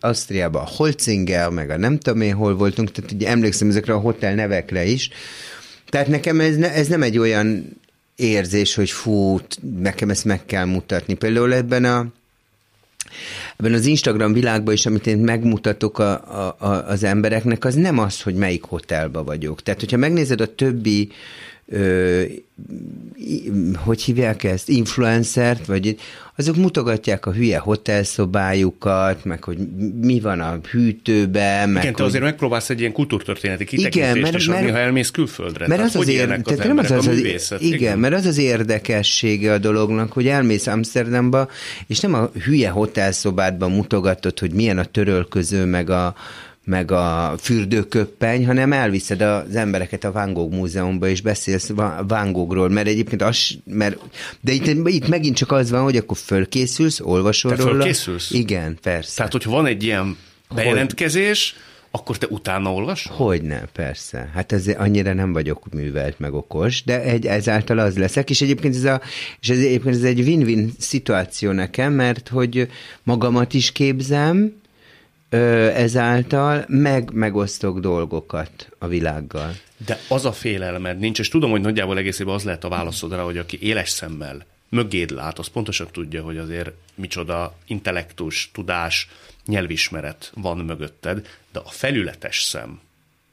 [0.00, 3.98] Ausztriában a Holzingel, meg a nem tudom én hol voltunk, tehát ugye emlékszem ezekre a
[3.98, 5.10] hotel nevekre is,
[5.88, 7.76] tehát nekem ez, ne, ez nem egy olyan
[8.16, 9.40] érzés, hogy fú,
[9.78, 11.14] nekem ezt meg kell mutatni.
[11.14, 12.06] Például ebben a
[13.56, 17.98] ebben az Instagram világban is, amit én megmutatok a, a, a, az embereknek, az nem
[17.98, 19.62] az, hogy melyik hotelba vagyok.
[19.62, 21.10] Tehát, hogyha megnézed a többi
[21.66, 22.22] ö,
[23.74, 25.96] hogy hívják ezt, influencert, vagy
[26.38, 29.58] azok mutogatják a hülye hotelszobájukat, meg hogy
[30.00, 31.68] mi van a hűtőben.
[31.68, 35.10] Meg Igen, te azért megpróbálsz egy ilyen kultúrtörténeti kitekintést igen, mert, adni, mert, ha elmész
[35.10, 35.66] külföldre.
[35.66, 38.38] Mert az az, ér, az, tehát nem az, az, az igen, igen, mert az az
[38.38, 41.48] érdekessége a dolognak, hogy elmész Amsterdamba,
[41.86, 46.14] és nem a hülye hotelszobádban mutogatod, hogy milyen a törölköző, meg a,
[46.66, 51.72] meg a fürdőköppeny, hanem elviszed az embereket a Van Gogh múzeumba, és beszélsz
[52.06, 53.98] Van Goghról, mert egyébként az, mert,
[54.40, 57.74] de itt, itt megint csak az van, hogy akkor fölkészülsz, olvasol Te róla.
[57.74, 58.30] fölkészülsz?
[58.30, 59.16] Igen, persze.
[59.16, 60.16] Tehát, hogyha van egy ilyen
[60.54, 63.16] bejelentkezés, hogy, akkor te utána olvasol?
[63.16, 64.30] Hogyne, persze.
[64.34, 68.74] Hát ez annyira nem vagyok művelt meg okos, de egy, ezáltal az leszek, és egyébként
[68.74, 69.00] ez, a,
[69.40, 72.68] és ez egyébként ez egy win-win szituáció nekem, mert hogy
[73.02, 74.52] magamat is képzem,
[75.74, 79.54] ezáltal meg megosztok dolgokat a világgal.
[79.86, 83.22] De az a félelmed nincs, és tudom, hogy nagyjából egészében az lehet a válaszod rá,
[83.22, 89.08] hogy aki éles szemmel mögéd lát, az pontosan tudja, hogy azért micsoda intellektus, tudás,
[89.46, 92.80] nyelvismeret van mögötted, de a felületes szem,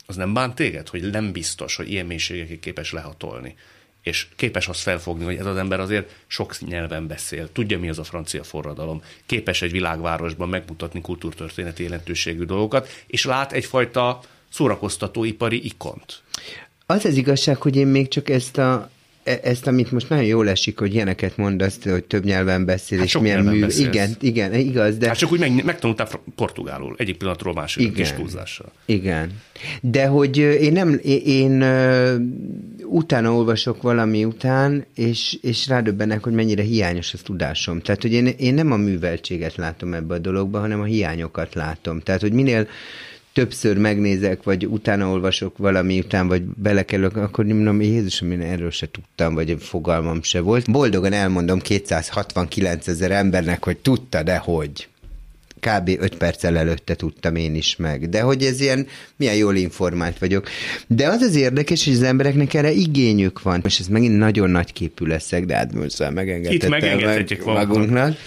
[0.05, 3.55] az nem bánt téged, hogy nem biztos, hogy ilyen mélységekig képes lehatolni
[4.03, 7.99] és képes azt felfogni, hogy ez az ember azért sok nyelven beszél, tudja, mi az
[7.99, 16.21] a francia forradalom, képes egy világvárosban megmutatni kultúrtörténeti jelentőségű dolgokat, és lát egyfajta szórakoztatóipari ikont.
[16.85, 18.89] Az az igazság, hogy én még csak ezt a,
[19.23, 23.07] e, ezt, amit most nagyon jól esik, hogy ilyeneket mondasz, hogy több nyelven beszél, hát
[23.07, 23.59] és milyen mű...
[23.59, 23.87] Beszélsz.
[23.87, 25.07] Igen, igen, igaz, de...
[25.07, 28.71] Hát csak úgy meg, megtanultál portugálul, egyik pillanatról másikra, kis túlzással.
[28.85, 29.41] Igen,
[29.81, 31.61] de hogy én nem, én
[32.93, 37.79] utána olvasok valami után, és, és rádöbbenek, hogy mennyire hiányos az tudásom.
[37.79, 41.99] Tehát, hogy én, én nem a műveltséget látom ebbe a dologba, hanem a hiányokat látom.
[41.99, 42.67] Tehát, hogy minél
[43.33, 48.87] többször megnézek, vagy utána olvasok valami után, vagy belekerülök, akkor mondom, Jézusom, én erről se
[48.91, 50.71] tudtam, vagy fogalmam se volt.
[50.71, 54.87] Boldogan elmondom 269 ezer embernek, hogy tudta, de hogy
[55.63, 55.97] kb.
[55.99, 58.09] 5 perccel előtte tudtam én is meg.
[58.09, 60.47] De hogy ez ilyen, milyen jól informált vagyok.
[60.87, 63.61] De az az érdekes, hogy az embereknek erre igényük van.
[63.65, 68.17] És ez megint nagyon nagy képű leszek, de hát most megengedhettem meg magunknak.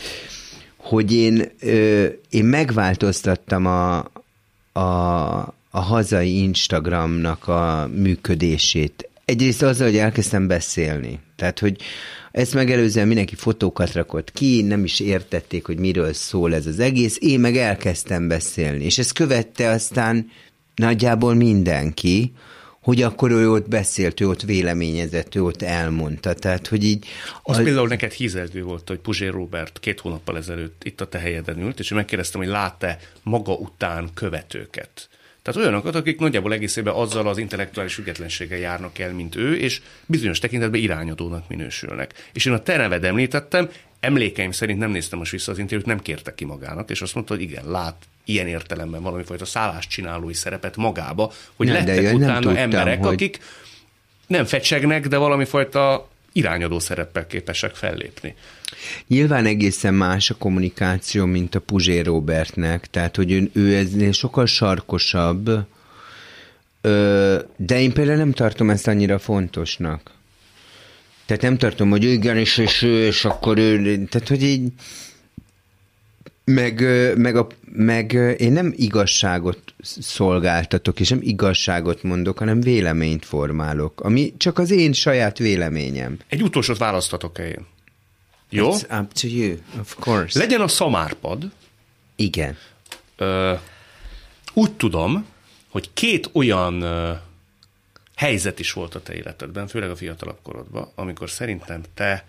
[0.77, 3.97] Hogy én, ö, én megváltoztattam a,
[4.73, 9.09] a, a hazai Instagramnak a működését.
[9.25, 11.19] Egyrészt azzal, hogy elkezdtem beszélni.
[11.37, 11.77] Tehát, hogy
[12.37, 17.17] ezt megelőzően mindenki fotókat rakott ki, nem is értették, hogy miről szól ez az egész,
[17.21, 18.85] én meg elkezdtem beszélni.
[18.85, 20.31] És ezt követte aztán
[20.75, 22.33] nagyjából mindenki,
[22.81, 26.35] hogy akkor ő ott beszélt, ő ott véleményezett, ő ott elmondta.
[26.35, 27.07] Tehát, hogy így...
[27.43, 27.63] Az a...
[27.63, 31.79] például neked hízelgő volt, hogy Puzsér Robert két hónappal ezelőtt itt a te helyeden ült,
[31.79, 35.09] és megkérdeztem, hogy lát-e maga után követőket.
[35.47, 40.39] Tehát olyanokat, akik nagyjából egészében azzal az intellektuális függetlenséggel járnak el, mint ő, és bizonyos
[40.39, 42.31] tekintetben irányadónak minősülnek.
[42.33, 43.69] És én a te neved említettem,
[44.01, 47.35] emlékeim szerint nem néztem most vissza az interjút, nem kérte ki magának, és azt mondta,
[47.35, 52.57] hogy igen, lát ilyen értelemben valami fajta szálláscsinálói szerepet magába, hogy nem, lettek utána tudtam,
[52.57, 53.13] emberek, hogy...
[53.13, 53.39] akik
[54.27, 58.35] nem fecsegnek, de valami fajta irányadó szereppel képesek fellépni.
[59.07, 64.47] Nyilván egészen más a kommunikáció, mint a Puzsé Robertnek, tehát hogy ő, ő eznél sokkal
[64.47, 65.51] sarkosabb,
[67.57, 70.11] de én például nem tartom ezt annyira fontosnak.
[71.27, 74.73] Tehát nem tartom, hogy igen, és, és, és akkor ő, tehát hogy így,
[76.45, 76.81] meg,
[77.17, 84.35] meg, a, meg én nem igazságot szolgáltatok, és nem igazságot mondok, hanem véleményt formálok, ami
[84.37, 86.19] csak az én saját véleményem.
[86.29, 87.67] Egy utolsót választatok-e én?
[88.51, 88.71] Jó?
[88.73, 90.39] It's up to you, of course.
[90.39, 91.51] Legyen a szamárpad.
[92.17, 92.57] Igen.
[93.17, 93.55] Ö,
[94.53, 95.27] úgy tudom,
[95.69, 97.13] hogy két olyan ö,
[98.17, 102.27] helyzet is volt a te életedben, főleg a fiatalabb korodban, amikor szerintem te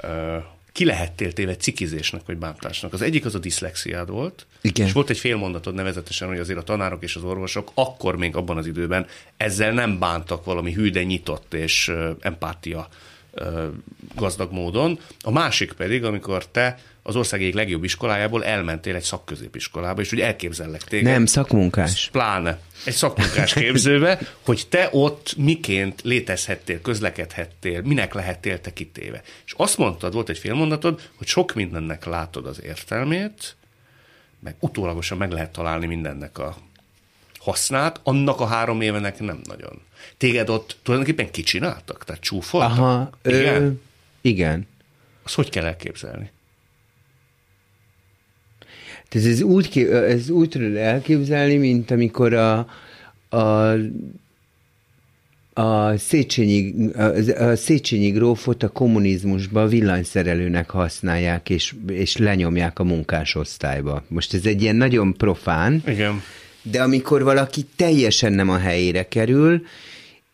[0.00, 0.36] ö,
[0.76, 2.92] ki lehettél téve cikizésnek vagy bántásnak.
[2.92, 4.86] Az egyik az a diszlexiád volt, Igen.
[4.86, 8.56] és volt egy félmondatod nevezetesen, hogy azért a tanárok és az orvosok akkor még abban
[8.56, 9.06] az időben
[9.36, 12.88] ezzel nem bántak valami hűde nyitott és empátia
[14.14, 14.98] gazdag módon.
[15.20, 20.20] A másik pedig, amikor te az ország egyik legjobb iskolájából elmentél egy szakközépiskolába, és úgy
[20.20, 21.12] elképzellek téged.
[21.12, 22.08] Nem, szakmunkás.
[22.12, 22.58] Pláne.
[22.84, 29.22] Egy szakmunkás képzőbe, hogy te ott miként létezhettél, közlekedhettél, minek lehettél te kitéve.
[29.44, 33.56] És azt mondtad, volt egy félmondatod, hogy sok mindennek látod az értelmét,
[34.40, 36.56] meg utólagosan meg lehet találni mindennek a
[37.38, 39.80] hasznát, annak a három évenek nem nagyon.
[40.16, 42.04] Téged ott tulajdonképpen kicsináltak?
[42.04, 42.70] Tehát csúfoltak?
[42.70, 43.62] Aha, igen?
[43.62, 43.70] Ö,
[44.20, 44.66] igen.
[45.22, 46.34] Azt hogy kell elképzelni?
[49.08, 52.58] Tehát ez úgy, ez úgy tudod elképzelni, mint amikor a,
[53.28, 53.74] a
[55.58, 57.02] a Széchenyi, a,
[57.42, 64.04] a Széchenyi grófot a kommunizmusban villanyszerelőnek használják, és, és lenyomják a munkásosztályba.
[64.08, 66.22] Most ez egy ilyen nagyon profán, Igen.
[66.62, 69.62] de amikor valaki teljesen nem a helyére kerül,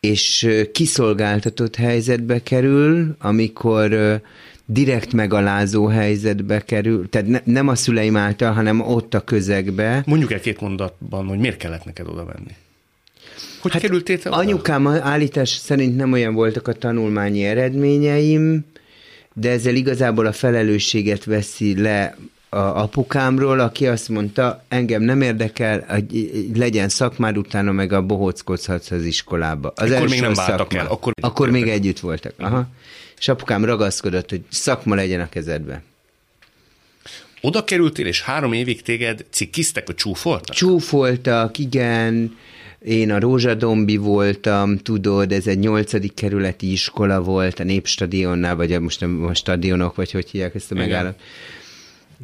[0.00, 4.20] és kiszolgáltatott helyzetbe kerül, amikor
[4.66, 10.02] direkt megalázó helyzetbe kerül, tehát ne, nem a szüleim által, hanem ott a közegbe.
[10.06, 12.56] Mondjuk el két mondatban, hogy miért kellett neked oda menni.
[13.60, 14.38] Hogy hát kerültél te oda?
[14.38, 18.64] Anyukám állítás szerint nem olyan voltak a tanulmányi eredményeim,
[19.32, 22.16] de ezzel igazából a felelősséget veszi le
[22.48, 28.90] a apukámról, aki azt mondta, engem nem érdekel, hogy legyen szakmád, utána meg a bohóckodhatsz
[28.90, 29.72] az iskolába.
[29.74, 30.86] Az Akkor még nem váltak el.
[30.86, 32.34] Akkor, akkor még együtt voltak.
[32.38, 32.66] Aha.
[33.22, 35.82] És apukám ragaszkodott, hogy szakma legyen a kezedbe.
[37.40, 40.56] Oda kerültél, és három évig téged cikkiztek, vagy csúfoltak?
[40.56, 42.36] Csúfoltak, igen.
[42.84, 48.80] Én a Rózsadombi voltam, tudod, ez egy nyolcadik kerületi iskola volt, a Népstadionnál, vagy a,
[48.80, 51.20] most nem a stadionok, vagy hogy hívják ezt a megállapot.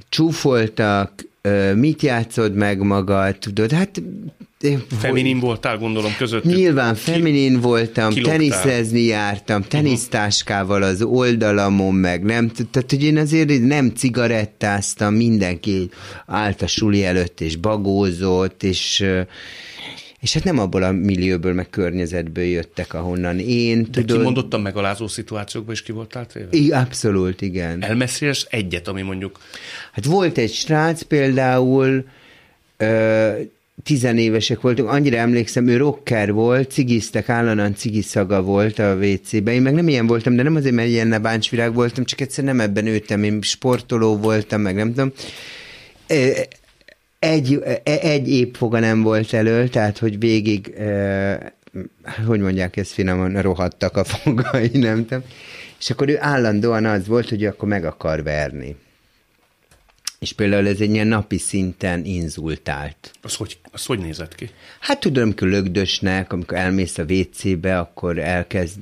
[0.08, 1.24] Csúfoltak,
[1.74, 4.02] mit játszod meg magad, tudod, hát...
[4.98, 6.44] Feminin voltál, gondolom, között.
[6.44, 13.60] Nyilván feminin Ki, voltam, teniszezni jártam, tenisztáskával az oldalamon, meg nem, tehát hogy én azért
[13.60, 15.90] nem cigarettáztam, mindenki
[16.26, 19.04] állt a suli előtt, és bagózott, és
[20.20, 23.82] és hát nem abból a millióból, meg környezetből jöttek, ahonnan én.
[23.82, 24.16] De tudod...
[24.16, 26.48] kimondottan megalázó szituációkban is ki voltál téve?
[26.50, 27.82] I, abszolút, igen.
[27.82, 29.38] Elmesszélsz egyet, ami mondjuk...
[29.92, 32.04] Hát volt egy srác például,
[32.76, 33.30] ö,
[33.82, 39.54] tizenévesek voltunk, annyira emlékszem, ő rocker volt, cigiztek, állandóan cigiszaga volt a WC-ben.
[39.54, 42.60] Én meg nem ilyen voltam, de nem azért, mert ilyen nebáncsvirág voltam, csak egyszer nem
[42.60, 45.12] ebben nőttem, én sportoló voltam, meg nem tudom
[47.18, 51.38] egy, e, egy évfoga nem volt elől, tehát hogy végig, eh,
[52.26, 55.24] hogy mondják ezt finoman, rohadtak a fogai, nem tudom.
[55.78, 58.76] És akkor ő állandóan az volt, hogy akkor meg akar verni.
[60.18, 63.10] És például ez egy ilyen napi szinten inzultált.
[63.22, 64.50] Az hogy, az hogy nézett ki?
[64.80, 68.78] Hát tudom, amikor lögdösnek, amikor elmész a WC-be, akkor elkezd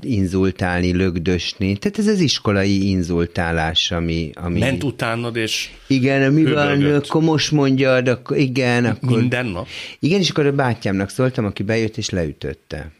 [0.00, 1.76] inzultálni, lögdösni.
[1.76, 4.30] Tehát ez az iskolai inzultálás, ami...
[4.34, 4.58] ami...
[4.58, 9.18] Ment utánad, és Igen, mi van, akkor most mondjad, akkor igen, akkor...
[9.18, 9.66] Minden nap?
[9.98, 12.90] Igen, és akkor a bátyámnak szóltam, aki bejött és leütötte.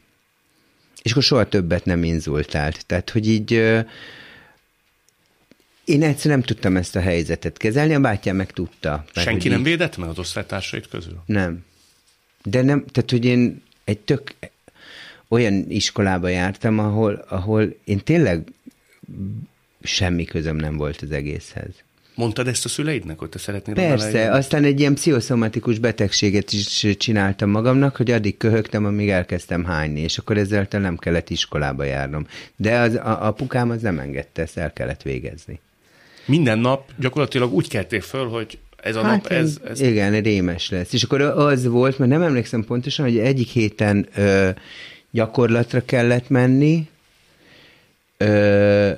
[1.03, 2.87] És akkor soha többet nem inzultált.
[2.87, 3.63] Tehát, hogy így
[5.87, 9.05] én egyszer nem tudtam ezt a helyzetet kezelni, a bátyám meg tudta.
[9.15, 9.65] Senki nem így...
[9.65, 11.23] védett meg az osztálytársait közül?
[11.27, 11.65] Nem.
[12.43, 14.35] De nem, tehát hogy én egy tök
[15.29, 18.43] olyan iskolába jártam, ahol, ahol én tényleg
[19.83, 21.71] semmi közöm nem volt az egészhez.
[22.15, 27.51] Mondtad ezt a szüleidnek, hogy te szeretnél Persze, aztán egy ilyen pszichoszomatikus betegséget is csináltam
[27.51, 32.27] magamnak, hogy addig köhögtem, amíg elkezdtem hányni, és akkor ezzel nem kellett iskolába járnom.
[32.57, 35.61] De az, a, apukám az nem engedte, ezt el kellett végezni
[36.27, 39.81] minden nap gyakorlatilag úgy kelték föl, hogy ez a hát nap, ez, ez...
[39.81, 40.93] Igen, rémes lesz.
[40.93, 44.51] És akkor az volt, mert nem emlékszem pontosan, hogy egyik héten ö,
[45.11, 46.89] gyakorlatra kellett menni,
[48.17, 48.91] ö,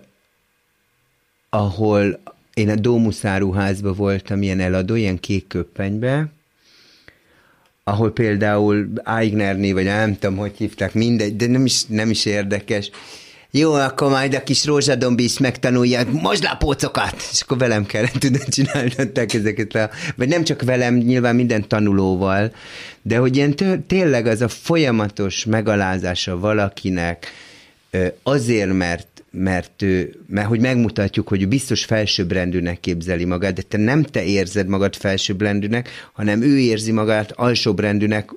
[1.50, 2.20] ahol
[2.54, 6.26] én a Dómuszáruházban voltam ilyen eladó, ilyen kék köppenybe,
[7.84, 12.90] ahol például Aignerné, vagy nem tudom, hogy hívták, mindegy, de nem is, nem is érdekes,
[13.50, 16.58] jó, akkor majd a kis rózsadombi is megtanulja, most le
[17.32, 22.52] és akkor velem kellett tudni csináltatták ezeket a, vagy nem csak velem, nyilván minden tanulóval,
[23.02, 23.54] de hogy ilyen
[23.86, 27.32] tényleg az a folyamatos megalázása valakinek
[28.22, 33.76] azért, mert mert, ő, mert hogy megmutatjuk, hogy ő biztos felsőbbrendűnek képzeli magát, de te
[33.76, 38.30] nem te érzed magad felsőbbrendűnek, hanem ő érzi magát alsóbbrendűnek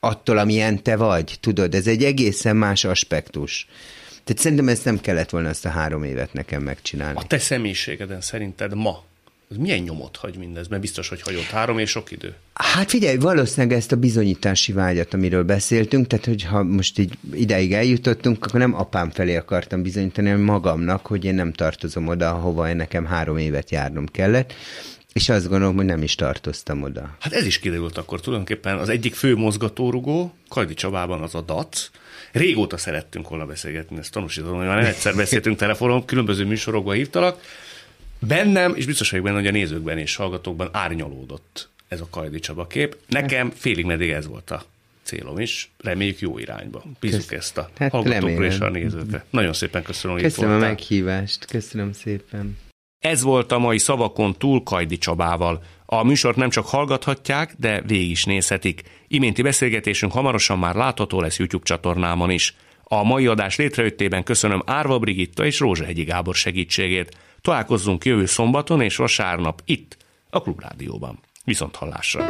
[0.00, 1.38] attól, amilyen te vagy.
[1.40, 3.68] Tudod, ez egy egészen más aspektus.
[4.28, 7.18] Tehát szerintem ezt nem kellett volna ezt a három évet nekem megcsinálni.
[7.18, 9.04] A te személyiségeden szerinted ma
[9.50, 10.68] az milyen nyomot hagy mindez?
[10.68, 12.34] Mert biztos, hogy hagyott három és sok idő.
[12.52, 18.46] Hát figyelj, valószínűleg ezt a bizonyítási vágyat, amiről beszéltünk, tehát hogyha most így ideig eljutottunk,
[18.46, 23.04] akkor nem apám felé akartam bizonyítani, hanem magamnak, hogy én nem tartozom oda, ahova nekem
[23.04, 24.52] három évet járnom kellett.
[25.12, 27.16] És azt gondolom, hogy nem is tartoztam oda.
[27.20, 28.78] Hát ez is kiderült akkor tulajdonképpen.
[28.78, 31.90] Az egyik fő mozgatórugó Kajdi Csabában az a DAC,
[32.32, 37.40] Régóta szerettünk volna beszélgetni, ezt tanúsítom, hogy már egyszer beszéltünk telefonon, különböző műsorokban hívtalak.
[38.18, 42.66] Bennem, és biztos vagyok benne, hogy a nézőkben és hallgatókban árnyalódott ez a Kajdi Csaba
[42.66, 42.96] kép.
[43.08, 44.64] Nekem félig meddig ez volt a
[45.02, 45.70] célom is.
[45.78, 46.82] Reméljük jó irányba.
[47.00, 47.38] Bízunk Kösz...
[47.38, 49.24] ezt a hát hallgatókra és a nézőkre.
[49.30, 51.44] Nagyon szépen köszönöm, hogy Köszönöm a meghívást.
[51.44, 52.56] Köszönöm szépen.
[52.98, 55.62] Ez volt a mai Szavakon túl Kajdi Csabával.
[55.90, 58.82] A műsort nem csak hallgathatják, de végig is nézhetik.
[59.08, 62.56] Iménti beszélgetésünk hamarosan már látható lesz YouTube csatornámon is.
[62.84, 67.16] A mai adás létrejöttében köszönöm Árva Brigitta és Rózsahegyi Gábor segítségét.
[67.40, 69.96] Találkozzunk jövő szombaton és vasárnap itt,
[70.30, 71.18] a Klubrádióban.
[71.44, 72.24] Viszont hallásra!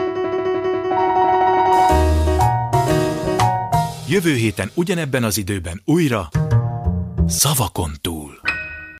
[4.09, 6.29] Jövő héten ugyanebben az időben újra
[7.27, 8.28] Szavakon túl.